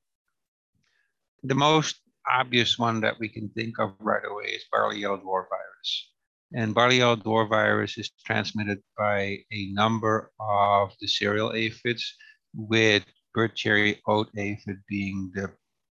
The 1.43 1.55
most 1.55 2.01
obvious 2.31 2.79
one 2.79 3.01
that 3.01 3.19
we 3.19 3.29
can 3.29 3.49
think 3.51 3.79
of 3.79 3.95
right 4.01 4.23
away 4.29 4.45
is 4.45 4.65
barley 4.71 5.01
yellow 5.01 5.19
dwarf 5.19 5.47
virus. 5.49 6.13
And 6.55 6.75
barley 6.75 6.99
yellow 6.99 7.17
dwarf 7.17 7.51
virus 7.51 7.99
is 7.99 8.11
transmitted 8.25 8.81
by 8.97 9.39
a 9.53 9.73
number 9.73 10.31
of 10.41 10.93
the 11.01 11.07
cereal 11.07 11.53
aphids 11.55 12.15
with 12.55 13.05
bird 13.39 13.55
cherry 13.55 14.01
oat 14.09 14.29
aphid 14.37 14.79
being 14.89 15.31
the 15.33 15.49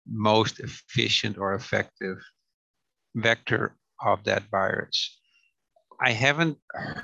most 0.06 0.60
efficient 0.60 1.38
or 1.38 1.54
effective 1.54 2.18
vector 3.14 3.74
of 4.04 4.22
that 4.24 4.42
virus. 4.50 5.18
I 6.02 6.12
haven't 6.12 6.58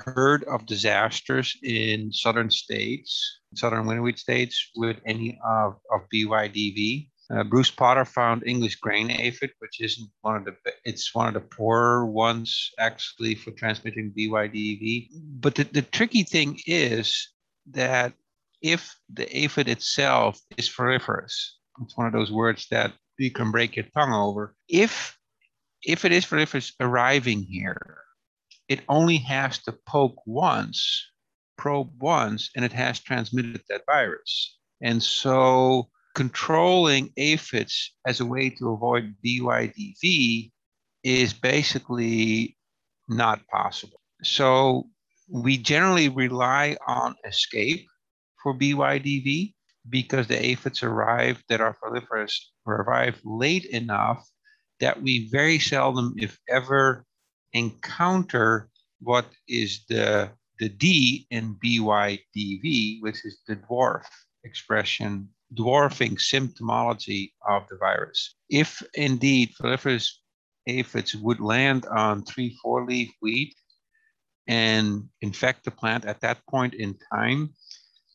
heard 0.05 0.43
of 0.43 0.67
disasters 0.67 1.57
in 1.63 2.13
southern 2.13 2.51
states, 2.51 3.39
southern 3.55 3.87
wheat 4.03 4.19
states, 4.19 4.55
with 4.75 4.97
any 5.07 5.39
of, 5.43 5.79
of 5.91 6.01
BYDV. 6.13 7.09
Uh, 7.31 7.43
Bruce 7.43 7.71
Potter 7.71 8.05
found 8.05 8.45
English 8.45 8.75
grain 8.75 9.09
aphid, 9.09 9.49
which 9.57 9.81
isn't 9.81 10.09
one 10.21 10.35
of 10.35 10.45
the 10.45 10.55
it's 10.85 11.15
one 11.15 11.27
of 11.27 11.33
the 11.33 11.47
poorer 11.57 12.05
ones 12.05 12.69
actually 12.77 13.33
for 13.33 13.51
transmitting 13.51 14.13
BYDV. 14.15 15.09
But 15.41 15.55
the, 15.55 15.63
the 15.63 15.81
tricky 15.81 16.23
thing 16.23 16.59
is 16.67 17.29
that 17.71 18.13
if 18.61 18.95
the 19.11 19.37
aphid 19.37 19.67
itself 19.67 20.39
is 20.57 20.69
viruliferous, 20.69 21.33
it's 21.81 21.97
one 21.97 22.07
of 22.07 22.13
those 22.13 22.31
words 22.31 22.67
that 22.71 22.93
you 23.17 23.31
can 23.31 23.51
break 23.51 23.75
your 23.75 23.85
tongue 23.93 24.13
over. 24.13 24.55
If 24.67 25.17
if 25.83 26.05
it 26.05 26.11
is 26.11 26.25
viruliferous 26.25 26.73
arriving 26.79 27.43
here, 27.43 27.97
it 28.67 28.81
only 28.89 29.17
has 29.17 29.59
to 29.59 29.71
poke 29.85 30.25
once, 30.25 31.05
probe 31.57 31.91
once, 32.01 32.49
and 32.55 32.65
it 32.65 32.73
has 32.73 32.99
transmitted 32.99 33.61
that 33.69 33.85
virus. 33.85 34.57
And 34.81 35.01
so 35.01 35.89
controlling 36.15 37.13
aphids 37.17 37.95
as 38.05 38.19
a 38.19 38.25
way 38.25 38.49
to 38.49 38.71
avoid 38.71 39.15
BYDV 39.23 40.51
is 41.03 41.33
basically 41.33 42.57
not 43.07 43.45
possible. 43.47 44.01
So 44.23 44.89
we 45.29 45.57
generally 45.57 46.09
rely 46.09 46.75
on 46.87 47.15
escape 47.25 47.87
for 48.47 48.57
BYDV 48.57 49.53
because 49.89 50.27
the 50.27 50.45
aphids 50.45 50.81
arrive 50.81 51.43
that 51.49 51.59
are 51.59 51.75
viruliferous 51.83 52.33
arrive 52.65 53.19
late 53.25 53.65
enough 53.65 54.25
that 54.79 55.01
we 55.01 55.27
very 55.29 55.59
seldom, 55.59 56.13
if 56.17 56.39
ever, 56.47 57.03
encounter 57.51 58.69
what 59.01 59.25
is 59.49 59.81
the, 59.89 60.29
the 60.59 60.69
D 60.69 61.27
in 61.29 61.55
BYDV, 61.55 63.01
which 63.01 63.25
is 63.25 63.41
the 63.47 63.57
dwarf 63.57 64.05
expression 64.45 65.27
dwarfing 65.53 66.15
symptomology 66.15 67.31
of 67.49 67.67
the 67.69 67.75
virus. 67.77 68.35
If 68.49 68.81
indeed 68.93 69.49
viruliferous 69.61 70.09
aphids 70.67 71.15
would 71.15 71.41
land 71.41 71.85
on 71.87 72.23
three, 72.23 72.57
four 72.61 72.85
leaf 72.85 73.11
wheat 73.21 73.53
and 74.47 75.03
infect 75.21 75.65
the 75.65 75.71
plant 75.71 76.05
at 76.05 76.21
that 76.21 76.39
point 76.49 76.73
in 76.73 76.97
time, 77.13 77.53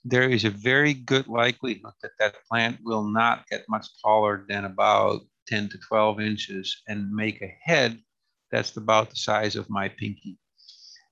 there 0.05 0.29
is 0.29 0.45
a 0.45 0.51
very 0.51 0.95
good 0.95 1.29
likelihood 1.29 1.93
that 2.03 2.13
that 2.19 2.35
plant 2.49 2.79
will 2.83 3.05
not 3.05 3.47
get 3.49 3.65
much 3.69 3.87
taller 4.01 4.45
than 4.49 4.65
about 4.65 5.21
10 5.49 5.69
to 5.71 5.79
12 5.79 6.21
inches 6.21 6.83
and 6.89 7.13
make 7.13 7.41
a 7.43 7.57
head 7.63 7.99
that's 8.51 8.77
about 8.77 9.11
the 9.11 9.17
size 9.17 9.57
of 9.57 9.71
my 9.71 9.89
pinky. 9.89 10.39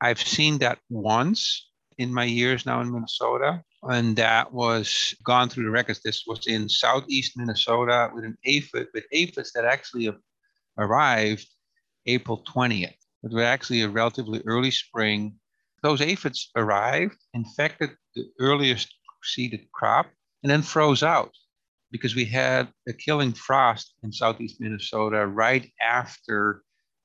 I've 0.00 0.20
seen 0.20 0.59
that 0.59 0.79
once 0.88 1.68
in 1.98 2.12
my 2.12 2.24
years 2.24 2.66
now 2.66 2.81
in 2.81 2.92
Minnesota 2.92 3.62
and 3.83 4.16
that 4.16 4.53
was 4.53 5.14
gone 5.24 5.48
through 5.48 5.64
the 5.64 5.70
records. 5.70 6.00
This 6.03 6.24
was 6.26 6.46
in 6.46 6.68
southeast 6.68 7.37
Minnesota 7.37 8.11
with 8.14 8.24
an 8.24 8.37
aphid, 8.44 8.88
with 8.92 9.05
aphids 9.12 9.53
that 9.53 9.64
actually 9.64 10.11
arrived 10.79 11.46
April 12.07 12.44
20th. 12.44 12.94
It 13.22 13.33
was 13.33 13.42
actually 13.42 13.83
a 13.83 13.88
relatively 13.88 14.42
early 14.46 14.70
spring. 14.70 15.37
Those 15.83 16.01
aphids 16.01 16.51
arrived, 16.57 17.16
infected 17.35 17.90
the 18.14 18.25
earliest 18.38 18.95
seeded 19.23 19.71
crop, 19.73 20.07
and 20.43 20.51
then 20.51 20.62
froze 20.62 21.03
out 21.03 21.33
because 21.90 22.14
we 22.14 22.25
had 22.25 22.69
a 22.88 22.93
killing 22.93 23.33
frost 23.33 23.95
in 24.03 24.12
southeast 24.12 24.61
Minnesota 24.61 25.27
right 25.27 25.71
after 25.81 26.62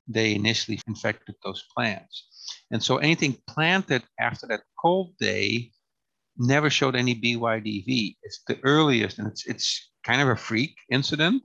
they 0.08 0.36
initially 0.36 0.80
infected 0.88 1.36
those 1.44 1.64
plants. 1.76 2.28
And 2.72 2.84
so 2.84 2.98
anything 2.98 3.38
planted 3.48 4.04
after 4.20 4.48
that 4.48 4.62
cold 4.80 5.18
day 5.20 5.72
never 6.38 6.70
showed 6.70 6.96
any 6.96 7.16
BYDV. 7.16 8.18
It's 8.22 8.42
the 8.48 8.60
earliest, 8.64 9.20
and 9.20 9.28
it's 9.28 9.46
it's 9.48 9.90
kind 10.04 10.22
of 10.22 10.28
a 10.28 10.36
freak 10.36 10.76
incident. 10.92 11.44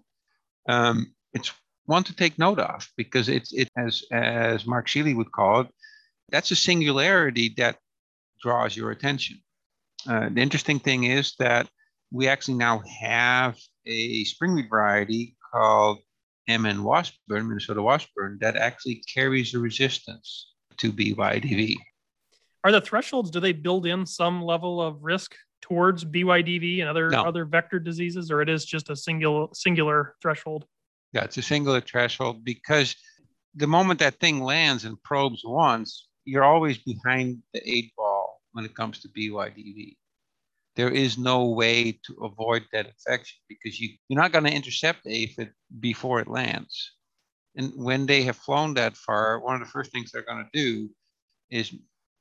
Um, 0.68 1.14
it's 1.32 1.52
one 1.86 2.04
to 2.04 2.14
take 2.14 2.38
note 2.38 2.58
of 2.58 2.86
because 2.96 3.28
it's 3.28 3.52
it 3.52 3.68
as 3.76 4.02
as 4.12 4.66
Mark 4.66 4.88
Seeley 4.88 5.14
would 5.14 5.32
call 5.32 5.62
it, 5.62 5.68
that's 6.30 6.50
a 6.50 6.56
singularity 6.56 7.54
that 7.56 7.76
draws 8.42 8.76
your 8.76 8.90
attention. 8.90 9.40
Uh, 10.08 10.28
the 10.30 10.40
interesting 10.40 10.78
thing 10.78 11.04
is 11.04 11.34
that 11.38 11.68
we 12.10 12.26
actually 12.28 12.54
now 12.54 12.82
have 13.00 13.56
a 13.86 14.24
spring 14.24 14.54
wheat 14.54 14.68
variety 14.70 15.36
called 15.52 15.98
MN 16.48 16.82
Washburn, 16.82 17.48
Minnesota 17.48 17.82
Washburn, 17.82 18.38
that 18.40 18.56
actually 18.56 19.02
carries 19.14 19.54
a 19.54 19.58
resistance 19.58 20.52
to 20.78 20.92
BYDV 20.92 21.76
are 22.64 22.72
the 22.72 22.80
thresholds 22.80 23.30
do 23.30 23.40
they 23.40 23.52
build 23.52 23.86
in 23.86 24.04
some 24.04 24.42
level 24.42 24.80
of 24.80 25.02
risk 25.02 25.34
towards 25.62 26.04
BYDV 26.04 26.80
and 26.80 26.88
other 26.88 27.08
no. 27.10 27.22
other 27.22 27.44
vector 27.44 27.78
diseases, 27.78 28.30
or 28.30 28.42
it 28.42 28.48
is 28.48 28.64
just 28.64 28.90
a 28.90 28.96
singular 28.96 29.48
singular 29.52 30.14
threshold? 30.20 30.66
Yeah, 31.12 31.24
it's 31.24 31.38
a 31.38 31.42
singular 31.42 31.80
threshold 31.80 32.44
because 32.44 32.94
the 33.54 33.66
moment 33.66 34.00
that 34.00 34.20
thing 34.20 34.40
lands 34.42 34.84
and 34.84 35.02
probes 35.02 35.42
once, 35.44 36.08
you're 36.30 36.44
always 36.44 36.78
behind 36.78 37.42
the 37.52 37.60
eight 37.68 37.92
ball 37.96 38.40
when 38.52 38.64
it 38.64 38.76
comes 38.76 39.00
to 39.00 39.08
BYDV. 39.08 39.96
There 40.76 40.90
is 40.90 41.18
no 41.18 41.48
way 41.48 41.98
to 42.06 42.12
avoid 42.22 42.62
that 42.72 42.86
infection 42.86 43.38
because 43.48 43.80
you, 43.80 43.90
you're 44.08 44.20
not 44.22 44.30
going 44.30 44.44
to 44.44 44.54
intercept 44.54 45.02
the 45.02 45.12
aphid 45.12 45.50
before 45.80 46.20
it 46.20 46.28
lands. 46.28 46.92
And 47.56 47.72
when 47.74 48.06
they 48.06 48.22
have 48.22 48.36
flown 48.36 48.74
that 48.74 48.96
far, 48.96 49.40
one 49.40 49.56
of 49.56 49.60
the 49.60 49.66
first 49.66 49.90
things 49.90 50.12
they're 50.12 50.22
going 50.22 50.44
to 50.44 50.58
do 50.58 50.88
is 51.50 51.74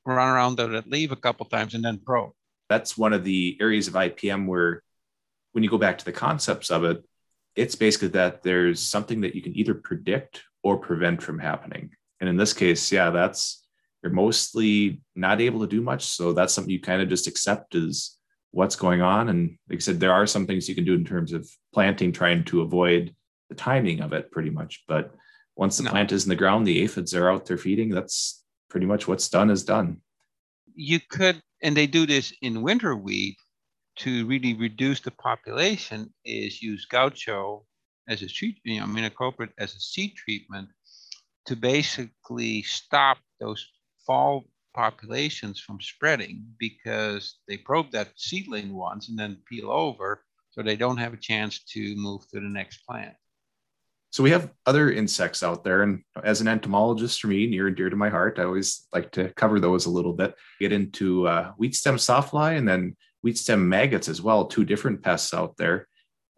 run 0.05 0.27
around 0.27 0.55
that 0.55 0.89
leave 0.89 1.11
a 1.11 1.15
couple 1.15 1.45
times 1.45 1.75
and 1.75 1.85
then 1.85 1.99
probe. 2.03 2.31
That's 2.67 2.97
one 2.97 3.13
of 3.13 3.23
the 3.23 3.57
areas 3.61 3.87
of 3.87 3.93
IPM 3.93 4.47
where, 4.47 4.81
when 5.51 5.63
you 5.63 5.69
go 5.69 5.77
back 5.77 5.99
to 5.99 6.05
the 6.05 6.11
concepts 6.11 6.71
of 6.71 6.83
it, 6.83 7.03
it's 7.55 7.75
basically 7.75 8.07
that 8.09 8.41
there's 8.41 8.81
something 8.81 9.21
that 9.21 9.35
you 9.35 9.41
can 9.43 9.55
either 9.55 9.75
predict 9.75 10.43
or 10.63 10.77
prevent 10.77 11.21
from 11.21 11.37
happening. 11.37 11.91
And 12.19 12.27
in 12.27 12.37
this 12.37 12.53
case, 12.53 12.91
yeah, 12.91 13.11
that's 13.11 13.58
you're 14.03 14.11
mostly 14.11 15.01
not 15.15 15.41
able 15.41 15.59
to 15.61 15.67
do 15.67 15.81
much. 15.81 16.05
So 16.05 16.33
that's 16.33 16.53
something 16.53 16.71
you 16.71 16.79
kind 16.79 17.01
of 17.01 17.09
just 17.09 17.27
accept 17.27 17.75
as 17.75 18.15
what's 18.51 18.75
going 18.75 19.01
on. 19.01 19.29
And 19.29 19.57
like 19.69 19.77
I 19.77 19.79
said, 19.79 19.99
there 19.99 20.13
are 20.13 20.25
some 20.25 20.47
things 20.47 20.67
you 20.67 20.75
can 20.75 20.85
do 20.85 20.93
in 20.95 21.05
terms 21.05 21.33
of 21.33 21.49
planting, 21.73 22.11
trying 22.11 22.43
to 22.45 22.61
avoid 22.61 23.13
the 23.49 23.55
timing 23.55 24.01
of 24.01 24.13
it 24.13 24.31
pretty 24.31 24.49
much. 24.49 24.83
But 24.87 25.13
once 25.55 25.77
the 25.77 25.83
no. 25.83 25.91
plant 25.91 26.11
is 26.11 26.23
in 26.23 26.29
the 26.29 26.35
ground, 26.35 26.65
the 26.65 26.81
aphids 26.83 27.13
are 27.13 27.29
out 27.29 27.45
there 27.45 27.57
feeding. 27.57 27.89
That's 27.89 28.43
pretty 28.69 28.85
much 28.85 29.07
what's 29.07 29.29
done 29.29 29.49
is 29.49 29.63
done. 29.63 29.97
You 30.73 30.99
could, 31.09 31.41
and 31.61 31.75
they 31.75 31.87
do 31.87 32.05
this 32.05 32.31
in 32.41 32.61
winter 32.61 32.95
wheat 32.95 33.37
to 33.97 34.25
really 34.27 34.53
reduce 34.53 35.01
the 35.01 35.11
population, 35.11 36.13
is 36.23 36.61
use 36.61 36.85
Gaucho 36.85 37.65
as 38.07 38.21
a 38.21 38.27
treat, 38.27 38.57
you 38.63 38.79
know, 38.79 38.85
imidacloprid 38.85 39.49
as 39.57 39.75
a 39.75 39.79
seed 39.79 40.15
treatment 40.15 40.69
to 41.45 41.55
basically 41.55 42.61
stop 42.63 43.17
those 43.41 43.67
fall 44.09 44.45
populations 44.73 45.59
from 45.59 45.79
spreading 45.79 46.43
because 46.57 47.35
they 47.47 47.57
probe 47.57 47.91
that 47.91 48.09
seedling 48.15 48.73
once 48.73 49.07
and 49.07 49.19
then 49.19 49.37
peel 49.47 49.69
over 49.69 50.23
so 50.49 50.63
they 50.63 50.75
don't 50.75 50.97
have 50.97 51.13
a 51.13 51.17
chance 51.17 51.63
to 51.63 51.95
move 51.95 52.21
to 52.29 52.39
the 52.39 52.47
next 52.47 52.79
plant. 52.87 53.13
So 54.09 54.23
we 54.23 54.31
have 54.31 54.49
other 54.65 54.91
insects 54.91 55.43
out 55.43 55.63
there, 55.63 55.83
and 55.83 56.01
as 56.23 56.41
an 56.41 56.47
entomologist, 56.47 57.21
for 57.21 57.27
me, 57.27 57.45
near 57.45 57.67
and 57.67 57.75
dear 57.75 57.91
to 57.91 57.95
my 57.95 58.09
heart, 58.09 58.39
I 58.39 58.45
always 58.45 58.87
like 58.91 59.11
to 59.11 59.29
cover 59.35 59.59
those 59.59 59.85
a 59.85 59.91
little 59.91 60.13
bit. 60.13 60.33
Get 60.59 60.71
into 60.71 61.27
uh, 61.27 61.51
wheat 61.57 61.75
stem 61.75 61.97
sawfly 61.97 62.57
and 62.57 62.67
then 62.67 62.97
wheat 63.21 63.37
stem 63.37 63.69
maggots 63.69 64.09
as 64.09 64.23
well, 64.23 64.47
two 64.47 64.65
different 64.65 65.03
pests 65.03 65.31
out 65.31 65.55
there. 65.57 65.87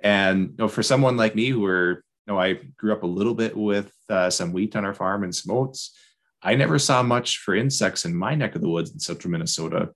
And 0.02 0.50
you 0.50 0.56
know, 0.58 0.68
for 0.68 0.84
someone 0.84 1.16
like 1.16 1.34
me, 1.34 1.48
who 1.48 1.64
are, 1.66 2.04
you 2.28 2.34
know, 2.34 2.38
I 2.38 2.56
grew 2.76 2.92
up 2.92 3.04
a 3.04 3.08
little 3.08 3.36
bit 3.36 3.56
with 3.56 3.94
uh, 4.10 4.30
some 4.30 4.52
wheat 4.52 4.76
on 4.76 4.84
our 4.84 4.94
farm 4.94 5.24
and 5.24 5.34
some 5.34 5.56
oats. 5.56 5.96
I 6.44 6.56
never 6.56 6.80
saw 6.80 7.04
much 7.04 7.38
for 7.40 7.56
insects 7.56 8.06
in 8.06 8.16
my 8.16 8.36
neck 8.36 8.56
of 8.56 8.62
the 8.62 8.70
woods 8.70 8.92
in 8.92 9.00
central 9.00 9.32
Minnesota. 9.32 9.90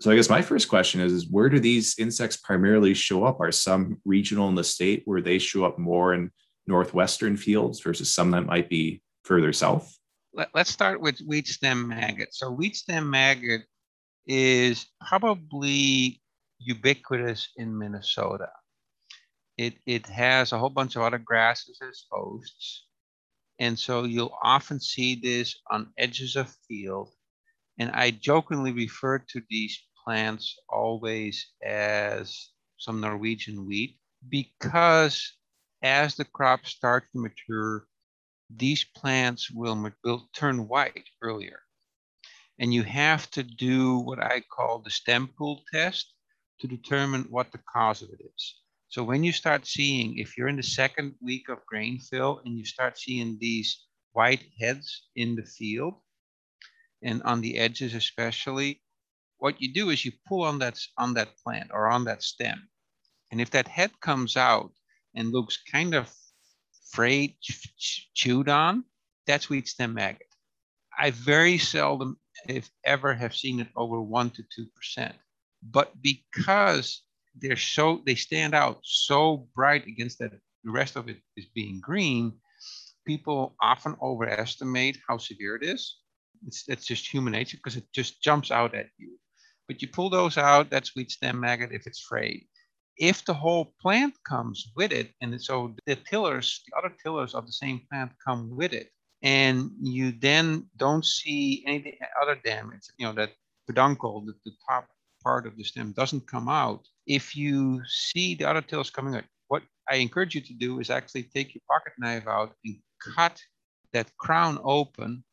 So 0.00 0.10
I 0.10 0.16
guess 0.16 0.28
my 0.28 0.42
first 0.42 0.68
question 0.68 1.00
is, 1.00 1.12
is 1.12 1.30
where 1.30 1.48
do 1.48 1.58
these 1.58 1.98
insects 1.98 2.36
primarily 2.36 2.92
show 2.92 3.24
up? 3.24 3.40
Are 3.40 3.52
some 3.52 4.00
regional 4.04 4.48
in 4.48 4.54
the 4.54 4.64
state 4.64 5.02
where 5.06 5.22
they 5.22 5.38
show 5.38 5.64
up 5.64 5.78
more 5.78 6.12
in 6.12 6.30
northwestern 6.66 7.36
fields 7.36 7.80
versus 7.80 8.12
some 8.12 8.32
that 8.32 8.46
might 8.46 8.68
be 8.68 9.00
further 9.24 9.52
south? 9.52 9.96
Let, 10.34 10.48
us 10.54 10.68
start 10.68 11.00
with 11.00 11.20
wheat 11.20 11.48
stem 11.48 11.88
maggot. 11.88 12.34
So 12.34 12.50
wheat 12.50 12.76
stem 12.76 13.08
maggot 13.08 13.62
is 14.26 14.86
probably 15.06 16.20
ubiquitous 16.58 17.48
in 17.56 17.78
Minnesota. 17.78 18.48
It, 19.56 19.76
it 19.86 20.06
has 20.06 20.52
a 20.52 20.58
whole 20.58 20.68
bunch 20.68 20.96
of 20.96 21.02
other 21.02 21.18
grasses 21.18 21.78
as 21.80 22.04
hosts. 22.10 22.85
And 23.58 23.78
so 23.78 24.04
you'll 24.04 24.36
often 24.42 24.80
see 24.80 25.14
this 25.14 25.56
on 25.70 25.92
edges 25.98 26.36
of 26.36 26.54
field. 26.68 27.10
And 27.78 27.90
I 27.90 28.10
jokingly 28.10 28.72
refer 28.72 29.18
to 29.18 29.42
these 29.48 29.82
plants 30.04 30.58
always 30.68 31.52
as 31.64 32.50
some 32.78 33.00
Norwegian 33.00 33.66
wheat 33.66 33.98
because 34.28 35.36
as 35.82 36.16
the 36.16 36.24
crops 36.24 36.70
start 36.70 37.04
to 37.12 37.20
mature, 37.20 37.86
these 38.50 38.84
plants 38.84 39.50
will, 39.50 39.90
will 40.04 40.28
turn 40.34 40.68
white 40.68 41.08
earlier. 41.22 41.60
And 42.58 42.72
you 42.72 42.82
have 42.84 43.30
to 43.32 43.42
do 43.42 43.98
what 43.98 44.22
I 44.22 44.40
call 44.40 44.78
the 44.78 44.90
stem 44.90 45.28
pool 45.28 45.62
test 45.72 46.12
to 46.60 46.66
determine 46.66 47.24
what 47.24 47.52
the 47.52 47.60
cause 47.72 48.02
of 48.02 48.10
it 48.10 48.20
is. 48.34 48.56
So 48.88 49.02
when 49.02 49.24
you 49.24 49.32
start 49.32 49.66
seeing, 49.66 50.18
if 50.18 50.36
you're 50.36 50.48
in 50.48 50.56
the 50.56 50.62
second 50.62 51.14
week 51.20 51.48
of 51.48 51.66
grain 51.66 51.98
fill 51.98 52.40
and 52.44 52.56
you 52.56 52.64
start 52.64 52.98
seeing 52.98 53.36
these 53.40 53.86
white 54.12 54.44
heads 54.60 55.08
in 55.16 55.34
the 55.34 55.44
field 55.44 55.94
and 57.02 57.22
on 57.24 57.40
the 57.40 57.58
edges 57.58 57.94
especially, 57.94 58.82
what 59.38 59.60
you 59.60 59.72
do 59.72 59.90
is 59.90 60.04
you 60.04 60.12
pull 60.26 60.42
on 60.42 60.58
that 60.60 60.78
on 60.96 61.14
that 61.14 61.36
plant 61.44 61.70
or 61.72 61.88
on 61.88 62.04
that 62.04 62.22
stem. 62.22 62.68
And 63.30 63.40
if 63.40 63.50
that 63.50 63.68
head 63.68 63.90
comes 64.00 64.36
out 64.36 64.72
and 65.14 65.32
looks 65.32 65.58
kind 65.70 65.94
of 65.94 66.10
frayed, 66.90 67.36
chewed 68.14 68.48
on, 68.48 68.84
that's 69.26 69.50
wheat 69.50 69.68
stem 69.68 69.94
maggot. 69.94 70.28
I 70.98 71.10
very 71.10 71.58
seldom, 71.58 72.18
if 72.48 72.70
ever, 72.84 73.12
have 73.12 73.36
seen 73.36 73.60
it 73.60 73.68
over 73.76 74.00
one 74.00 74.30
to 74.30 74.42
two 74.54 74.66
percent. 74.74 75.14
But 75.62 76.00
because 76.00 77.02
they're 77.40 77.56
so 77.56 78.02
they 78.06 78.14
stand 78.14 78.54
out 78.54 78.78
so 78.82 79.48
bright 79.54 79.86
against 79.86 80.18
that 80.18 80.32
the 80.64 80.70
rest 80.70 80.96
of 80.96 81.08
it 81.08 81.18
is 81.36 81.46
being 81.54 81.80
green, 81.80 82.32
people 83.06 83.54
often 83.62 83.96
overestimate 84.02 84.98
how 85.08 85.16
severe 85.16 85.56
it 85.56 85.62
is. 85.62 85.98
It's 86.46 86.64
that's 86.64 86.86
just 86.86 87.06
human 87.06 87.32
nature 87.32 87.56
because 87.56 87.76
it 87.76 87.86
just 87.94 88.22
jumps 88.22 88.50
out 88.50 88.74
at 88.74 88.88
you. 88.98 89.16
But 89.68 89.80
you 89.82 89.88
pull 89.88 90.10
those 90.10 90.36
out, 90.38 90.70
that's 90.70 90.94
wheat 90.94 91.10
stem 91.10 91.40
maggot 91.40 91.72
if 91.72 91.86
it's 91.86 92.00
frayed. 92.00 92.46
If 92.98 93.24
the 93.24 93.34
whole 93.34 93.74
plant 93.80 94.14
comes 94.26 94.72
with 94.74 94.92
it, 94.92 95.10
and 95.20 95.40
so 95.40 95.74
the 95.86 95.96
tillers, 95.96 96.62
the 96.66 96.78
other 96.78 96.94
tillers 97.02 97.34
of 97.34 97.46
the 97.46 97.52
same 97.52 97.82
plant 97.90 98.12
come 98.24 98.56
with 98.56 98.72
it, 98.72 98.90
and 99.22 99.70
you 99.82 100.12
then 100.12 100.66
don't 100.76 101.04
see 101.04 101.64
any 101.66 101.98
other 102.22 102.36
damage, 102.44 102.82
you 102.98 103.06
know, 103.06 103.12
that 103.12 103.32
peduncle, 103.66 104.24
the, 104.24 104.34
the 104.44 104.52
top 104.68 104.88
part 105.26 105.44
of 105.44 105.56
the 105.56 105.64
stem 105.64 105.90
doesn't 105.90 106.30
come 106.34 106.48
out. 106.48 106.82
If 107.04 107.34
you 107.34 107.82
see 107.88 108.36
the 108.36 108.48
other 108.48 108.62
tails 108.62 108.90
coming 108.90 109.16
out, 109.16 109.24
what 109.48 109.64
I 109.90 109.96
encourage 109.96 110.36
you 110.36 110.40
to 110.42 110.54
do 110.54 110.78
is 110.78 110.88
actually 110.88 111.24
take 111.24 111.52
your 111.52 111.62
pocket 111.68 111.94
knife 111.98 112.28
out 112.28 112.52
and 112.64 112.76
cut 113.16 113.42
that 113.92 114.16
crown 114.18 114.60
open. 114.62 115.24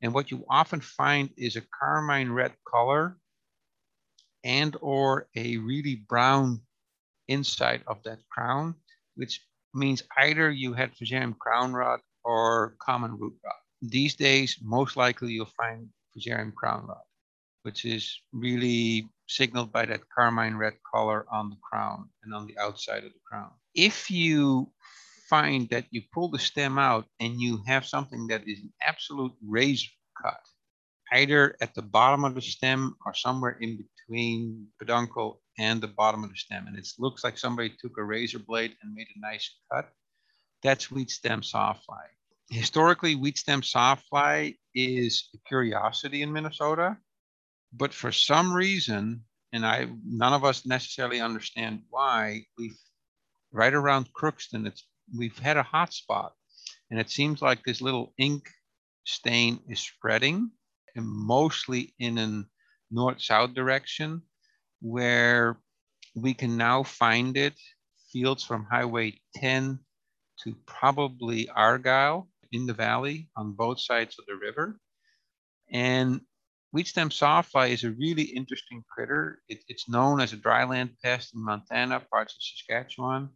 And 0.00 0.14
what 0.14 0.30
you 0.30 0.38
often 0.48 0.80
find 0.80 1.28
is 1.36 1.56
a 1.56 1.68
carmine 1.78 2.32
red 2.32 2.52
color 2.66 3.18
and 4.42 4.74
or 4.80 5.28
a 5.36 5.58
really 5.58 5.96
brown 6.08 6.62
inside 7.28 7.82
of 7.86 8.02
that 8.04 8.20
crown, 8.30 8.74
which 9.16 9.34
means 9.74 10.02
either 10.18 10.50
you 10.50 10.72
had 10.72 10.94
Fusarium 10.94 11.36
crown 11.38 11.74
rot 11.74 12.00
or 12.24 12.74
common 12.80 13.18
root 13.18 13.36
rot. 13.44 13.60
These 13.82 14.16
days, 14.16 14.58
most 14.62 14.96
likely 14.96 15.32
you'll 15.34 15.56
find 15.62 15.88
Fusarium 16.12 16.54
crown 16.54 16.86
rot, 16.86 17.06
which 17.64 17.84
is 17.84 18.18
really 18.32 19.08
signaled 19.36 19.72
by 19.72 19.86
that 19.86 20.08
carmine 20.14 20.56
red 20.56 20.74
color 20.94 21.26
on 21.30 21.50
the 21.50 21.56
crown 21.62 22.08
and 22.22 22.34
on 22.34 22.46
the 22.46 22.56
outside 22.58 23.04
of 23.04 23.12
the 23.12 23.20
crown. 23.26 23.50
If 23.74 24.10
you 24.10 24.70
find 25.28 25.68
that 25.70 25.86
you 25.90 26.02
pull 26.12 26.28
the 26.28 26.38
stem 26.38 26.78
out 26.78 27.06
and 27.20 27.40
you 27.40 27.62
have 27.66 27.86
something 27.86 28.26
that 28.26 28.46
is 28.46 28.58
an 28.60 28.72
absolute 28.82 29.32
razor 29.46 29.90
cut, 30.22 30.40
either 31.12 31.56
at 31.60 31.74
the 31.74 31.82
bottom 31.82 32.24
of 32.24 32.34
the 32.34 32.42
stem 32.42 32.94
or 33.06 33.14
somewhere 33.14 33.56
in 33.60 33.78
between 33.78 34.66
peduncle 34.78 35.40
and 35.58 35.80
the 35.80 35.88
bottom 35.88 36.24
of 36.24 36.30
the 36.30 36.36
stem, 36.36 36.66
and 36.66 36.76
it 36.76 36.88
looks 36.98 37.24
like 37.24 37.38
somebody 37.38 37.70
took 37.80 37.96
a 37.98 38.04
razor 38.04 38.38
blade 38.38 38.74
and 38.82 38.94
made 38.94 39.06
a 39.16 39.20
nice 39.20 39.50
cut, 39.72 39.90
that's 40.62 40.90
wheat 40.90 41.10
stem 41.10 41.42
sawfly. 41.42 42.06
Historically, 42.50 43.14
wheat 43.14 43.38
stem 43.38 43.62
sawfly 43.62 44.54
is 44.74 45.28
a 45.34 45.38
curiosity 45.48 46.22
in 46.22 46.32
Minnesota, 46.32 46.96
but 47.72 47.92
for 47.94 48.12
some 48.12 48.52
reason, 48.52 49.24
and 49.52 49.66
I 49.66 49.88
none 50.06 50.32
of 50.32 50.44
us 50.44 50.66
necessarily 50.66 51.20
understand 51.20 51.82
why, 51.90 52.44
we've 52.58 52.78
right 53.52 53.74
around 53.74 54.12
Crookston, 54.14 54.66
it's 54.66 54.86
we've 55.16 55.38
had 55.38 55.56
a 55.56 55.62
hot 55.62 55.92
spot, 55.92 56.32
and 56.90 57.00
it 57.00 57.10
seems 57.10 57.42
like 57.42 57.62
this 57.62 57.80
little 57.80 58.14
ink 58.18 58.48
stain 59.04 59.60
is 59.68 59.80
spreading, 59.80 60.50
and 60.94 61.06
mostly 61.06 61.94
in 61.98 62.18
a 62.18 62.44
north-south 62.90 63.54
direction, 63.54 64.22
where 64.80 65.58
we 66.14 66.34
can 66.34 66.56
now 66.56 66.82
find 66.82 67.36
it 67.36 67.54
fields 68.12 68.44
from 68.44 68.66
Highway 68.70 69.18
10 69.36 69.78
to 70.44 70.56
probably 70.66 71.48
Argyle 71.48 72.28
in 72.52 72.66
the 72.66 72.74
valley 72.74 73.28
on 73.36 73.52
both 73.52 73.80
sides 73.80 74.18
of 74.18 74.26
the 74.26 74.36
river. 74.36 74.78
And 75.72 76.20
wheatstem 76.74 77.10
sawfly 77.10 77.70
is 77.70 77.84
a 77.84 77.90
really 77.92 78.22
interesting 78.22 78.84
critter. 78.88 79.42
It, 79.48 79.62
it's 79.68 79.88
known 79.88 80.20
as 80.20 80.32
a 80.32 80.36
dryland 80.36 80.90
pest 81.02 81.34
in 81.34 81.44
Montana, 81.44 82.00
parts 82.00 82.34
of 82.34 82.42
Saskatchewan. 82.42 83.30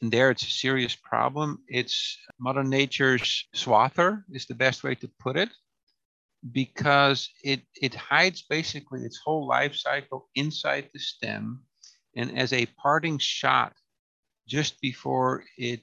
And 0.00 0.12
there 0.12 0.30
it's 0.30 0.44
a 0.44 0.50
serious 0.50 0.94
problem. 0.96 1.62
It's 1.68 2.16
Mother 2.38 2.64
Nature's 2.64 3.46
swather 3.54 4.22
is 4.30 4.46
the 4.46 4.54
best 4.54 4.84
way 4.84 4.94
to 4.96 5.10
put 5.18 5.36
it 5.36 5.50
because 6.52 7.28
it, 7.42 7.62
it 7.82 7.94
hides 7.94 8.42
basically 8.42 9.02
its 9.02 9.18
whole 9.24 9.46
life 9.46 9.74
cycle 9.74 10.28
inside 10.36 10.88
the 10.92 11.00
stem. 11.00 11.64
And 12.16 12.38
as 12.38 12.52
a 12.52 12.66
parting 12.80 13.18
shot, 13.18 13.72
just 14.46 14.80
before 14.80 15.44
it 15.58 15.82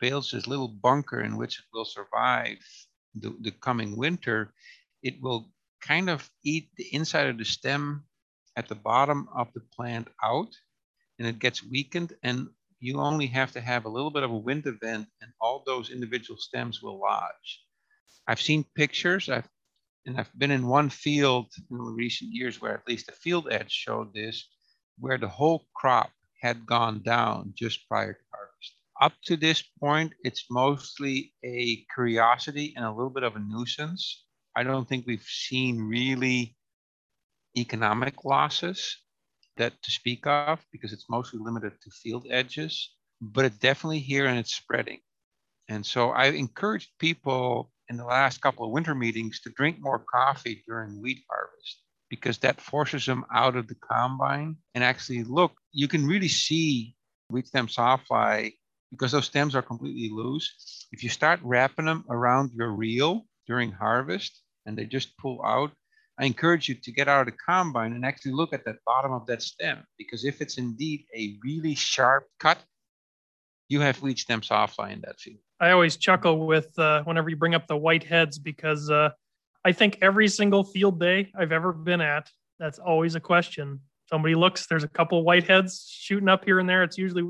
builds 0.00 0.30
this 0.30 0.46
little 0.46 0.68
bunker 0.68 1.20
in 1.20 1.36
which 1.36 1.58
it 1.58 1.64
will 1.72 1.84
survive 1.84 2.58
the, 3.14 3.36
the 3.40 3.50
coming 3.50 3.96
winter, 3.96 4.54
it 5.02 5.20
will 5.20 5.50
kind 5.80 6.10
of 6.10 6.28
eat 6.44 6.70
the 6.76 6.86
inside 6.94 7.28
of 7.28 7.38
the 7.38 7.44
stem 7.44 8.04
at 8.56 8.68
the 8.68 8.74
bottom 8.74 9.28
of 9.34 9.52
the 9.54 9.60
plant 9.74 10.08
out 10.22 10.54
and 11.18 11.28
it 11.28 11.38
gets 11.38 11.64
weakened 11.64 12.12
and 12.22 12.48
you 12.80 13.00
only 13.00 13.26
have 13.26 13.52
to 13.52 13.60
have 13.60 13.84
a 13.84 13.88
little 13.88 14.10
bit 14.10 14.22
of 14.22 14.30
a 14.30 14.36
wind 14.36 14.66
event 14.66 15.06
and 15.20 15.32
all 15.40 15.62
those 15.66 15.90
individual 15.90 16.38
stems 16.38 16.82
will 16.82 17.00
lodge. 17.00 17.62
I've 18.26 18.40
seen 18.40 18.64
pictures, 18.76 19.28
I've, 19.28 19.48
and 20.06 20.18
I've 20.18 20.30
been 20.38 20.50
in 20.50 20.66
one 20.66 20.90
field 20.90 21.46
in 21.70 21.78
recent 21.78 22.32
years 22.32 22.60
where 22.60 22.74
at 22.74 22.86
least 22.86 23.06
the 23.06 23.12
field 23.12 23.48
edge 23.50 23.72
showed 23.72 24.14
this, 24.14 24.48
where 24.98 25.18
the 25.18 25.28
whole 25.28 25.66
crop 25.74 26.10
had 26.40 26.66
gone 26.66 27.02
down 27.02 27.52
just 27.56 27.88
prior 27.88 28.12
to 28.12 28.20
harvest. 28.32 28.74
Up 29.00 29.12
to 29.24 29.36
this 29.36 29.62
point, 29.80 30.12
it's 30.24 30.46
mostly 30.50 31.32
a 31.44 31.84
curiosity 31.94 32.74
and 32.76 32.84
a 32.84 32.92
little 32.92 33.10
bit 33.10 33.22
of 33.22 33.36
a 33.36 33.40
nuisance. 33.40 34.24
I 34.58 34.64
don't 34.64 34.88
think 34.88 35.06
we've 35.06 35.22
seen 35.22 35.78
really 35.78 36.56
economic 37.56 38.24
losses 38.24 38.98
that 39.56 39.80
to 39.84 39.90
speak 39.92 40.26
of 40.26 40.66
because 40.72 40.92
it's 40.92 41.08
mostly 41.08 41.38
limited 41.40 41.74
to 41.80 41.90
field 41.90 42.26
edges, 42.28 42.92
but 43.20 43.44
it's 43.44 43.58
definitely 43.58 44.00
here 44.00 44.26
and 44.26 44.36
it's 44.36 44.52
spreading. 44.52 44.98
And 45.68 45.86
so 45.86 46.10
I 46.10 46.30
encouraged 46.30 46.90
people 46.98 47.70
in 47.88 47.96
the 47.96 48.04
last 48.04 48.40
couple 48.40 48.66
of 48.66 48.72
winter 48.72 48.96
meetings 48.96 49.38
to 49.42 49.50
drink 49.50 49.76
more 49.78 50.04
coffee 50.12 50.64
during 50.66 51.00
wheat 51.00 51.22
harvest 51.30 51.84
because 52.10 52.38
that 52.38 52.60
forces 52.60 53.06
them 53.06 53.24
out 53.32 53.54
of 53.54 53.68
the 53.68 53.76
combine 53.76 54.56
and 54.74 54.82
actually 54.82 55.22
look, 55.22 55.52
you 55.70 55.86
can 55.86 56.04
really 56.04 56.26
see 56.26 56.96
wheat 57.30 57.46
stem 57.46 57.68
sawfly 57.68 58.54
because 58.90 59.12
those 59.12 59.26
stems 59.26 59.54
are 59.54 59.62
completely 59.62 60.10
loose. 60.12 60.88
If 60.90 61.04
you 61.04 61.10
start 61.10 61.38
wrapping 61.44 61.84
them 61.84 62.04
around 62.10 62.50
your 62.54 62.72
reel 62.72 63.24
during 63.46 63.70
harvest 63.70 64.42
and 64.68 64.76
they 64.76 64.84
just 64.84 65.16
pull 65.16 65.42
out, 65.44 65.72
I 66.18 66.26
encourage 66.26 66.68
you 66.68 66.74
to 66.74 66.92
get 66.92 67.08
out 67.08 67.20
of 67.20 67.26
the 67.26 67.38
combine 67.44 67.92
and 67.94 68.04
actually 68.04 68.32
look 68.32 68.52
at 68.52 68.64
that 68.66 68.76
bottom 68.84 69.12
of 69.12 69.26
that 69.26 69.42
stem 69.42 69.84
because 69.96 70.24
if 70.24 70.40
it's 70.40 70.58
indeed 70.58 71.06
a 71.16 71.36
really 71.42 71.74
sharp 71.74 72.26
cut, 72.38 72.58
you 73.68 73.80
have 73.80 74.00
wheat 74.02 74.18
stem 74.18 74.42
sawfly 74.42 74.92
in 74.92 75.00
that 75.02 75.18
field. 75.18 75.38
I 75.60 75.70
always 75.70 75.96
chuckle 75.96 76.46
with 76.46 76.78
uh, 76.78 77.02
whenever 77.04 77.30
you 77.30 77.36
bring 77.36 77.54
up 77.54 77.66
the 77.66 77.76
white 77.76 78.04
heads 78.04 78.38
because 78.38 78.90
uh, 78.90 79.10
I 79.64 79.72
think 79.72 79.98
every 80.02 80.28
single 80.28 80.64
field 80.64 81.00
day 81.00 81.30
I've 81.36 81.52
ever 81.52 81.72
been 81.72 82.00
at, 82.00 82.28
that's 82.58 82.78
always 82.78 83.14
a 83.14 83.20
question. 83.20 83.80
Somebody 84.10 84.34
looks, 84.34 84.66
there's 84.66 84.84
a 84.84 84.88
couple 84.88 85.22
white 85.22 85.46
heads 85.46 85.86
shooting 85.88 86.28
up 86.28 86.44
here 86.44 86.58
and 86.60 86.68
there. 86.68 86.82
It's 86.82 86.96
usually 86.96 87.24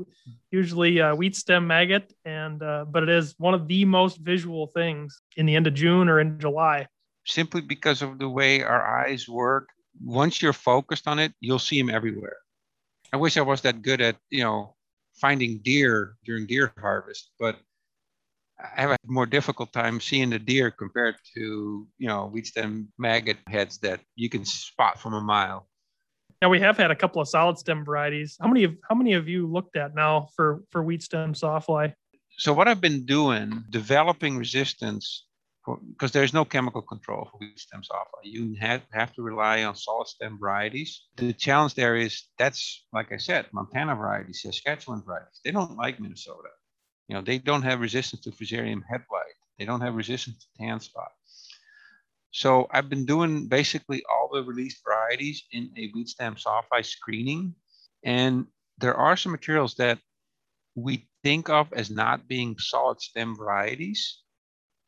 usually 0.49 0.99
wheat 0.99 1.35
stem 1.35 1.67
maggot, 1.67 2.13
and 2.23 2.63
uh, 2.63 2.85
but 2.87 3.03
it 3.03 3.09
is 3.09 3.35
one 3.37 3.53
of 3.53 3.67
the 3.67 3.83
most 3.83 4.17
visual 4.19 4.67
things 4.67 5.21
in 5.35 5.45
the 5.45 5.57
end 5.57 5.67
of 5.67 5.73
June 5.73 6.07
or 6.07 6.21
in 6.21 6.39
July 6.39 6.87
simply 7.29 7.61
because 7.61 8.01
of 8.01 8.19
the 8.19 8.29
way 8.29 8.63
our 8.63 9.05
eyes 9.05 9.29
work. 9.29 9.69
Once 10.01 10.41
you're 10.41 10.53
focused 10.53 11.07
on 11.07 11.19
it, 11.19 11.33
you'll 11.39 11.59
see 11.59 11.79
them 11.79 11.89
everywhere. 11.89 12.37
I 13.13 13.17
wish 13.17 13.37
I 13.37 13.41
was 13.41 13.61
that 13.61 13.81
good 13.81 14.01
at, 14.01 14.17
you 14.29 14.43
know, 14.43 14.75
finding 15.15 15.59
deer 15.59 16.15
during 16.25 16.45
deer 16.45 16.73
harvest, 16.79 17.31
but 17.39 17.57
I 18.59 18.81
have 18.81 18.91
a 18.91 18.97
more 19.05 19.25
difficult 19.25 19.71
time 19.71 19.99
seeing 19.99 20.29
the 20.29 20.39
deer 20.39 20.69
compared 20.71 21.15
to, 21.35 21.87
you 21.97 22.07
know, 22.07 22.27
wheat 22.27 22.47
stem 22.47 22.89
maggot 22.97 23.37
heads 23.47 23.77
that 23.79 24.01
you 24.15 24.29
can 24.29 24.45
spot 24.45 24.99
from 24.99 25.13
a 25.13 25.21
mile. 25.21 25.67
Now 26.41 26.49
we 26.49 26.59
have 26.59 26.77
had 26.77 26.91
a 26.91 26.95
couple 26.95 27.21
of 27.21 27.27
solid 27.27 27.57
stem 27.57 27.83
varieties. 27.83 28.37
How 28.39 28.47
many 28.47 28.63
of 28.63 28.75
how 28.87 28.95
many 28.95 29.13
of 29.13 29.27
you 29.27 29.47
looked 29.47 29.75
at 29.75 29.95
now 29.95 30.27
for 30.35 30.63
for 30.69 30.83
wheat 30.83 31.03
stem 31.03 31.33
sawfly? 31.33 31.93
So 32.37 32.53
what 32.53 32.67
I've 32.67 32.79
been 32.79 33.05
doing, 33.05 33.63
developing 33.69 34.37
resistance 34.37 35.25
because 35.65 36.11
there's 36.11 36.33
no 36.33 36.45
chemical 36.45 36.81
control 36.81 37.27
for 37.31 37.37
wheat 37.37 37.59
stem 37.59 37.81
sawfly. 37.81 38.23
You 38.23 38.55
have, 38.59 38.81
have 38.91 39.13
to 39.13 39.21
rely 39.21 39.63
on 39.63 39.75
solid 39.75 40.07
stem 40.07 40.37
varieties. 40.39 41.03
The 41.17 41.33
challenge 41.33 41.75
there 41.75 41.95
is 41.95 42.23
that's, 42.37 42.85
like 42.93 43.11
I 43.11 43.17
said, 43.17 43.47
Montana 43.51 43.95
varieties, 43.95 44.41
Saskatchewan 44.41 45.03
varieties. 45.03 45.41
They 45.43 45.51
don't 45.51 45.77
like 45.77 45.99
Minnesota. 45.99 46.49
You 47.07 47.15
know, 47.15 47.21
they 47.21 47.37
don't 47.37 47.63
have 47.63 47.81
resistance 47.81 48.23
to 48.23 48.31
Fusarium 48.31 48.81
head 48.89 49.03
blight. 49.09 49.35
They 49.57 49.65
don't 49.65 49.81
have 49.81 49.95
resistance 49.95 50.37
to 50.39 50.63
tan 50.63 50.79
spot. 50.79 51.11
So 52.31 52.67
I've 52.71 52.89
been 52.89 53.05
doing 53.05 53.47
basically 53.47 54.03
all 54.09 54.29
the 54.31 54.43
released 54.43 54.81
varieties 54.83 55.43
in 55.51 55.71
a 55.77 55.89
wheat 55.93 56.07
stem 56.07 56.35
sawfly 56.35 56.85
screening. 56.85 57.55
And 58.03 58.45
there 58.77 58.95
are 58.95 59.17
some 59.17 59.31
materials 59.31 59.75
that 59.75 59.99
we 60.75 61.07
think 61.23 61.49
of 61.49 61.73
as 61.73 61.89
not 61.89 62.27
being 62.27 62.55
solid 62.59 63.01
stem 63.01 63.35
varieties 63.35 64.21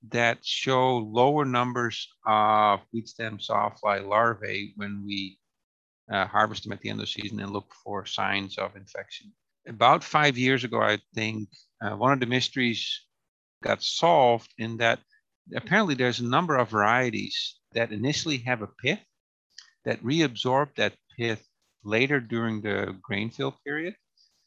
that 0.09 0.43
show 0.43 0.97
lower 0.97 1.45
numbers 1.45 2.07
of 2.25 2.81
wheat 2.91 3.07
stem 3.07 3.37
sawfly 3.37 3.99
larvae 4.05 4.73
when 4.75 5.03
we 5.05 5.37
uh, 6.11 6.25
harvest 6.25 6.63
them 6.63 6.73
at 6.73 6.81
the 6.81 6.89
end 6.89 6.99
of 6.99 7.05
the 7.05 7.11
season 7.11 7.39
and 7.39 7.51
look 7.51 7.71
for 7.83 8.05
signs 8.05 8.57
of 8.57 8.75
infection. 8.75 9.31
About 9.67 10.03
five 10.03 10.37
years 10.37 10.63
ago, 10.63 10.81
I 10.81 10.97
think 11.13 11.49
uh, 11.81 11.95
one 11.95 12.11
of 12.11 12.19
the 12.19 12.25
mysteries 12.25 13.01
got 13.63 13.83
solved 13.83 14.51
in 14.57 14.77
that 14.77 14.99
apparently 15.55 15.95
there's 15.95 16.19
a 16.19 16.25
number 16.25 16.57
of 16.57 16.69
varieties 16.69 17.59
that 17.73 17.91
initially 17.91 18.37
have 18.37 18.61
a 18.61 18.69
pith 18.83 18.99
that 19.85 20.03
reabsorb 20.03 20.75
that 20.75 20.93
pith 21.17 21.47
later 21.83 22.19
during 22.19 22.61
the 22.61 22.95
grain 23.01 23.29
fill 23.29 23.55
period. 23.63 23.95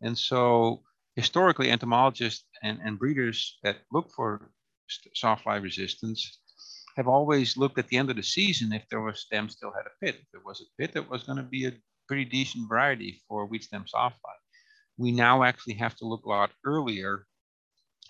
And 0.03 0.19
so 0.19 0.83
historically, 1.17 1.71
entomologists 1.71 2.45
and, 2.63 2.79
and 2.85 2.99
breeders 2.99 3.59
that 3.63 3.79
look 3.93 4.11
for 4.11 4.51
sawfly 5.17 5.63
resistance 5.63 6.41
have 6.97 7.09
always 7.09 7.57
looked 7.57 7.79
at 7.79 7.89
the 7.89 7.97
end 7.97 8.11
of 8.11 8.17
the 8.17 8.23
season 8.23 8.73
if 8.73 8.87
there 8.89 9.01
was 9.01 9.21
stem 9.21 9.49
still 9.49 9.73
had 9.73 9.87
a 9.87 10.05
pith. 10.05 10.21
If 10.21 10.31
there 10.33 10.43
was 10.45 10.61
a 10.61 10.65
pith, 10.81 10.97
it 10.97 11.09
was 11.09 11.25
going 11.25 11.39
to 11.39 11.43
be 11.43 11.67
a 11.67 11.73
pretty 12.07 12.25
decent 12.25 12.69
variety 12.69 13.23
for 13.29 13.47
wheat 13.47 13.65
stem 13.65 13.85
sawfly. 13.85 14.37
We 14.97 15.11
now 15.11 15.43
actually 15.43 15.75
have 15.75 15.97
to 15.97 16.07
look 16.07 16.25
a 16.25 16.29
lot 16.29 16.53
earlier. 16.65 17.27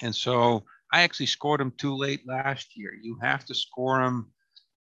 And 0.02 0.14
so 0.14 0.64
I 0.92 1.02
actually 1.02 1.26
scored 1.26 1.60
them 1.60 1.72
too 1.78 1.96
late 1.96 2.26
last 2.26 2.76
year. 2.76 2.92
You 3.00 3.18
have 3.22 3.44
to 3.46 3.54
score 3.54 4.02
them 4.02 4.32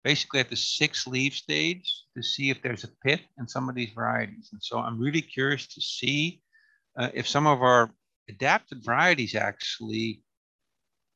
basically 0.05 0.41
at 0.41 0.49
the 0.49 0.57
six 0.57 1.07
leaf 1.07 1.35
stage 1.35 2.05
to 2.17 2.23
see 2.23 2.51
if 2.51 2.63
there's 2.63 2.85
a 2.85 2.91
pith 3.05 3.21
in 3.39 3.49
some 3.49 3.69
of 3.69 3.75
these 3.75 3.91
varieties. 3.91 4.51
And 4.53 4.63
so 4.63 4.79
I'm 4.79 5.01
really 5.01 5.23
curious 5.23 5.67
to 5.67 5.81
see 5.81 6.41
uh, 6.97 7.09
if 7.15 7.27
some 7.27 7.47
of 7.47 7.63
our 7.63 7.91
adapted 8.29 8.85
varieties 8.85 9.35
actually 9.35 10.23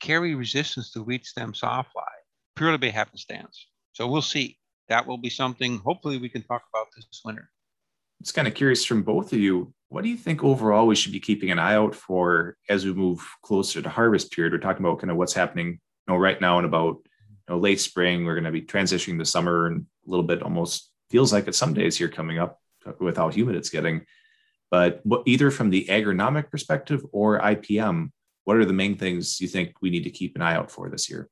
carry 0.02 0.34
resistance 0.34 0.90
to 0.92 1.02
wheat 1.02 1.24
stem 1.24 1.52
sawfly 1.52 2.12
purely 2.56 2.76
by 2.76 2.88
happenstance. 2.88 3.68
So 3.92 4.06
we'll 4.06 4.22
see. 4.22 4.58
That 4.88 5.06
will 5.06 5.16
be 5.16 5.30
something 5.30 5.78
hopefully 5.78 6.18
we 6.18 6.28
can 6.28 6.42
talk 6.42 6.62
about 6.72 6.88
this 6.94 7.06
winter. 7.24 7.48
It's 8.20 8.32
kind 8.32 8.46
of 8.46 8.54
curious 8.54 8.84
from 8.84 9.02
both 9.02 9.32
of 9.32 9.38
you. 9.38 9.72
What 9.88 10.04
do 10.04 10.10
you 10.10 10.16
think 10.16 10.44
overall 10.44 10.86
we 10.86 10.94
should 10.94 11.12
be 11.12 11.20
keeping 11.20 11.50
an 11.50 11.58
eye 11.58 11.74
out 11.74 11.94
for 11.94 12.56
as 12.68 12.84
we 12.84 12.92
move 12.92 13.26
closer 13.42 13.80
to 13.80 13.88
harvest 13.88 14.32
period? 14.32 14.52
We're 14.52 14.58
talking 14.58 14.84
about 14.84 15.00
kind 15.00 15.10
of 15.10 15.16
what's 15.16 15.32
happening 15.34 15.68
you 15.68 15.78
know, 16.08 16.16
right 16.16 16.40
now 16.40 16.58
and 16.58 16.66
about 16.66 16.96
you 17.04 17.54
know, 17.54 17.58
late 17.58 17.80
spring. 17.80 18.24
We're 18.24 18.34
going 18.34 18.44
to 18.44 18.50
be 18.50 18.62
transitioning 18.62 19.18
to 19.18 19.24
summer 19.24 19.66
and 19.66 19.86
a 20.06 20.10
little 20.10 20.24
bit 20.24 20.42
almost 20.42 20.90
feels 21.10 21.32
like 21.32 21.48
it 21.48 21.54
some 21.54 21.74
days 21.74 21.96
here 21.96 22.08
coming 22.08 22.38
up 22.38 22.58
with 23.00 23.16
how 23.16 23.28
humid 23.28 23.56
it's 23.56 23.70
getting. 23.70 24.04
But 24.70 25.02
either 25.26 25.50
from 25.50 25.70
the 25.70 25.86
agronomic 25.86 26.50
perspective 26.50 27.04
or 27.12 27.40
IPM, 27.40 28.10
what 28.44 28.56
are 28.56 28.64
the 28.64 28.72
main 28.72 28.96
things 28.96 29.40
you 29.40 29.48
think 29.48 29.74
we 29.80 29.90
need 29.90 30.04
to 30.04 30.10
keep 30.10 30.34
an 30.36 30.42
eye 30.42 30.56
out 30.56 30.70
for 30.70 30.90
this 30.90 31.08
year? 31.08 31.28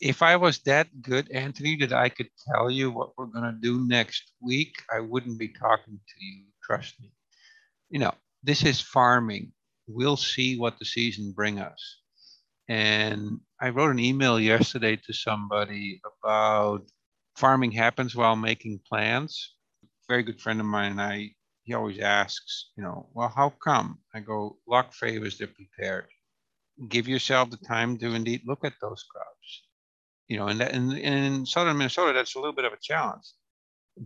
If 0.00 0.22
I 0.22 0.36
was 0.36 0.58
that 0.60 0.88
good, 1.00 1.30
Anthony, 1.30 1.76
that 1.76 1.92
I 1.92 2.10
could 2.10 2.28
tell 2.52 2.70
you 2.70 2.90
what 2.90 3.16
we're 3.16 3.26
going 3.26 3.50
to 3.50 3.58
do 3.60 3.86
next 3.86 4.32
week, 4.42 4.74
I 4.94 5.00
wouldn't 5.00 5.38
be 5.38 5.48
talking 5.48 5.94
to 5.94 6.24
you. 6.24 6.44
Trust 6.62 7.00
me. 7.00 7.10
You 7.88 8.00
know, 8.00 8.12
this 8.42 8.64
is 8.64 8.80
farming. 8.80 9.52
We'll 9.86 10.18
see 10.18 10.58
what 10.58 10.78
the 10.78 10.84
season 10.84 11.32
bring 11.32 11.60
us. 11.60 12.00
And 12.68 13.40
I 13.60 13.70
wrote 13.70 13.92
an 13.92 13.98
email 13.98 14.38
yesterday 14.38 14.96
to 14.96 15.12
somebody 15.14 16.00
about 16.22 16.82
farming 17.36 17.70
happens 17.70 18.14
while 18.14 18.36
making 18.36 18.80
plans. 18.86 19.54
Very 20.08 20.24
good 20.24 20.40
friend 20.40 20.60
of 20.60 20.66
mine 20.66 20.92
and 20.92 21.00
I, 21.00 21.30
he 21.62 21.72
always 21.74 22.00
asks, 22.00 22.70
you 22.76 22.82
know, 22.82 23.08
well, 23.14 23.32
how 23.34 23.50
come? 23.64 23.98
I 24.14 24.20
go, 24.20 24.58
luck 24.66 24.92
favors 24.92 25.38
the 25.38 25.46
prepared 25.46 26.06
give 26.88 27.08
yourself 27.08 27.50
the 27.50 27.56
time 27.56 27.96
to 27.98 28.14
indeed 28.14 28.42
look 28.46 28.64
at 28.64 28.74
those 28.80 29.04
crops. 29.04 29.62
You 30.28 30.38
know, 30.38 30.48
and, 30.48 30.60
that, 30.60 30.72
and, 30.72 30.92
in 30.92 31.46
southern 31.46 31.78
Minnesota, 31.78 32.12
that's 32.12 32.34
a 32.34 32.38
little 32.38 32.54
bit 32.54 32.64
of 32.64 32.72
a 32.72 32.78
challenge. 32.82 33.24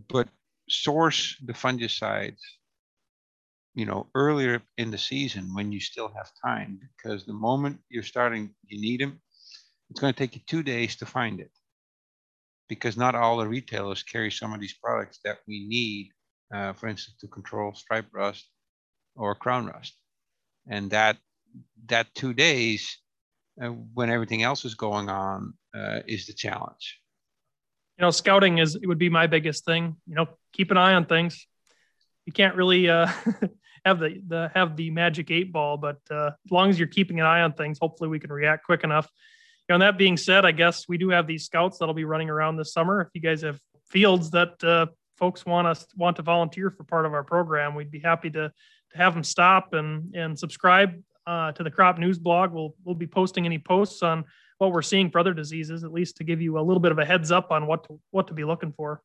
But 0.09 0.29
source 0.69 1.35
the 1.43 1.53
fungicides, 1.53 2.41
you 3.73 3.85
know, 3.85 4.07
earlier 4.15 4.61
in 4.77 4.91
the 4.91 4.97
season 4.97 5.53
when 5.53 5.71
you 5.71 5.79
still 5.79 6.11
have 6.15 6.29
time, 6.45 6.79
because 6.95 7.25
the 7.25 7.33
moment 7.33 7.79
you're 7.89 8.03
starting, 8.03 8.53
you 8.65 8.79
need 8.79 9.01
them, 9.01 9.19
it's 9.89 9.99
going 9.99 10.13
to 10.13 10.17
take 10.17 10.35
you 10.35 10.41
two 10.47 10.63
days 10.63 10.95
to 10.97 11.05
find 11.05 11.39
it. 11.39 11.51
Because 12.69 12.95
not 12.95 13.15
all 13.15 13.37
the 13.37 13.47
retailers 13.47 14.03
carry 14.03 14.31
some 14.31 14.53
of 14.53 14.61
these 14.61 14.77
products 14.81 15.19
that 15.25 15.39
we 15.47 15.67
need, 15.67 16.11
uh, 16.53 16.73
for 16.73 16.87
instance, 16.87 17.17
to 17.19 17.27
control 17.27 17.73
stripe 17.73 18.07
rust 18.13 18.47
or 19.15 19.35
crown 19.35 19.65
rust. 19.65 19.97
And 20.69 20.91
that 20.91 21.17
that 21.87 22.13
two 22.15 22.33
days 22.33 22.97
uh, 23.61 23.67
when 23.67 24.09
everything 24.09 24.43
else 24.43 24.65
is 24.65 24.75
going 24.75 25.09
on 25.09 25.53
uh, 25.75 25.99
is 26.07 26.25
the 26.25 26.33
challenge. 26.33 26.99
You 27.97 28.03
know, 28.03 28.11
scouting 28.11 28.57
is 28.57 28.75
it 28.75 28.87
would 28.87 28.97
be 28.97 29.09
my 29.09 29.27
biggest 29.27 29.65
thing. 29.65 29.95
You 30.07 30.15
know, 30.15 30.27
keep 30.53 30.71
an 30.71 30.77
eye 30.77 30.93
on 30.93 31.05
things. 31.05 31.45
You 32.25 32.33
can't 32.33 32.55
really 32.55 32.89
uh, 32.89 33.07
have 33.85 33.99
the, 33.99 34.21
the 34.27 34.51
have 34.53 34.75
the 34.75 34.89
magic 34.89 35.31
eight 35.31 35.51
ball, 35.51 35.77
but 35.77 35.99
uh, 36.09 36.31
as 36.45 36.51
long 36.51 36.69
as 36.69 36.79
you're 36.79 36.87
keeping 36.87 37.19
an 37.19 37.25
eye 37.25 37.41
on 37.41 37.53
things, 37.53 37.77
hopefully 37.79 38.09
we 38.09 38.19
can 38.19 38.31
react 38.31 38.65
quick 38.65 38.83
enough. 38.83 39.07
You 39.67 39.73
know, 39.73 39.75
and 39.75 39.81
that 39.83 39.97
being 39.97 40.17
said, 40.17 40.45
I 40.45 40.51
guess 40.51 40.87
we 40.87 40.97
do 40.97 41.09
have 41.09 41.27
these 41.27 41.45
scouts 41.45 41.77
that'll 41.77 41.93
be 41.93 42.05
running 42.05 42.29
around 42.29 42.57
this 42.57 42.73
summer. 42.73 43.01
If 43.01 43.09
you 43.13 43.21
guys 43.21 43.41
have 43.41 43.59
fields 43.87 44.31
that 44.31 44.63
uh, 44.63 44.87
folks 45.17 45.45
want 45.45 45.67
us 45.67 45.85
want 45.95 46.15
to 46.15 46.23
volunteer 46.23 46.71
for 46.71 46.83
part 46.83 47.05
of 47.05 47.13
our 47.13 47.23
program, 47.23 47.75
we'd 47.75 47.91
be 47.91 47.99
happy 47.99 48.29
to 48.31 48.51
to 48.91 48.97
have 48.97 49.13
them 49.13 49.23
stop 49.23 49.73
and 49.73 50.15
and 50.15 50.39
subscribe 50.39 51.01
uh, 51.27 51.51
to 51.53 51.63
the 51.63 51.71
crop 51.71 51.97
news 51.97 52.19
blog. 52.19 52.51
We'll 52.51 52.75
we'll 52.83 52.95
be 52.95 53.07
posting 53.07 53.45
any 53.45 53.59
posts 53.59 54.03
on 54.03 54.25
what 54.57 54.71
we're 54.71 54.81
seeing 54.81 55.09
for 55.09 55.19
other 55.19 55.33
diseases, 55.33 55.83
at 55.83 55.91
least 55.91 56.17
to 56.17 56.23
give 56.23 56.41
you 56.41 56.59
a 56.59 56.61
little 56.61 56.79
bit 56.79 56.91
of 56.91 56.99
a 56.99 57.05
heads 57.05 57.31
up 57.31 57.51
on 57.51 57.67
what 57.67 57.83
to 57.85 57.99
what 58.11 58.27
to 58.27 58.33
be 58.33 58.43
looking 58.43 58.73
for. 58.73 59.01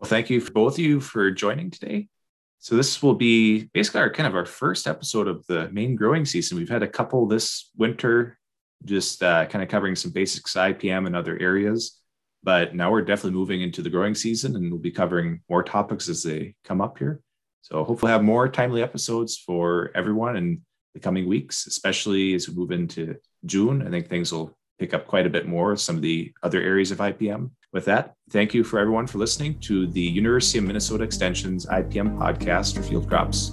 Well, 0.00 0.08
thank 0.08 0.30
you 0.30 0.40
for 0.40 0.52
both 0.52 0.74
of 0.74 0.78
you 0.80 1.00
for 1.00 1.30
joining 1.30 1.70
today. 1.70 2.08
So 2.58 2.76
this 2.76 3.02
will 3.02 3.14
be 3.14 3.64
basically 3.74 4.02
our 4.02 4.10
kind 4.10 4.28
of 4.28 4.36
our 4.36 4.46
first 4.46 4.86
episode 4.86 5.26
of 5.26 5.44
the 5.46 5.68
main 5.70 5.96
growing 5.96 6.24
season. 6.24 6.58
We've 6.58 6.68
had 6.68 6.84
a 6.84 6.88
couple 6.88 7.26
this 7.26 7.70
winter, 7.76 8.38
just 8.84 9.20
uh, 9.22 9.46
kind 9.46 9.64
of 9.64 9.68
covering 9.68 9.96
some 9.96 10.12
basics 10.12 10.54
IPM 10.54 11.06
and 11.06 11.16
other 11.16 11.36
areas. 11.40 11.98
But 12.44 12.74
now 12.74 12.90
we're 12.90 13.02
definitely 13.02 13.36
moving 13.38 13.62
into 13.62 13.82
the 13.82 13.90
growing 13.90 14.14
season, 14.14 14.54
and 14.54 14.70
we'll 14.70 14.80
be 14.80 14.90
covering 14.90 15.40
more 15.48 15.62
topics 15.62 16.08
as 16.08 16.22
they 16.22 16.54
come 16.64 16.80
up 16.80 16.98
here. 16.98 17.20
So 17.62 17.82
hopefully, 17.82 18.12
have 18.12 18.22
more 18.22 18.48
timely 18.48 18.82
episodes 18.82 19.38
for 19.38 19.90
everyone 19.94 20.36
and 20.36 20.60
the 20.94 21.00
coming 21.00 21.26
weeks, 21.26 21.66
especially 21.66 22.34
as 22.34 22.48
we 22.48 22.54
move 22.54 22.70
into 22.70 23.16
June. 23.46 23.86
I 23.86 23.90
think 23.90 24.08
things 24.08 24.32
will 24.32 24.56
pick 24.78 24.94
up 24.94 25.06
quite 25.06 25.26
a 25.26 25.30
bit 25.30 25.46
more 25.46 25.76
some 25.76 25.96
of 25.96 26.02
the 26.02 26.32
other 26.42 26.60
areas 26.60 26.90
of 26.90 26.98
IPM. 26.98 27.50
With 27.72 27.84
that, 27.86 28.14
thank 28.30 28.52
you 28.52 28.64
for 28.64 28.78
everyone 28.78 29.06
for 29.06 29.18
listening 29.18 29.58
to 29.60 29.86
the 29.86 30.00
University 30.00 30.58
of 30.58 30.64
Minnesota 30.64 31.04
Extension's 31.04 31.66
IPM 31.66 32.18
podcast 32.18 32.76
for 32.76 32.82
field 32.82 33.08
crops. 33.08 33.52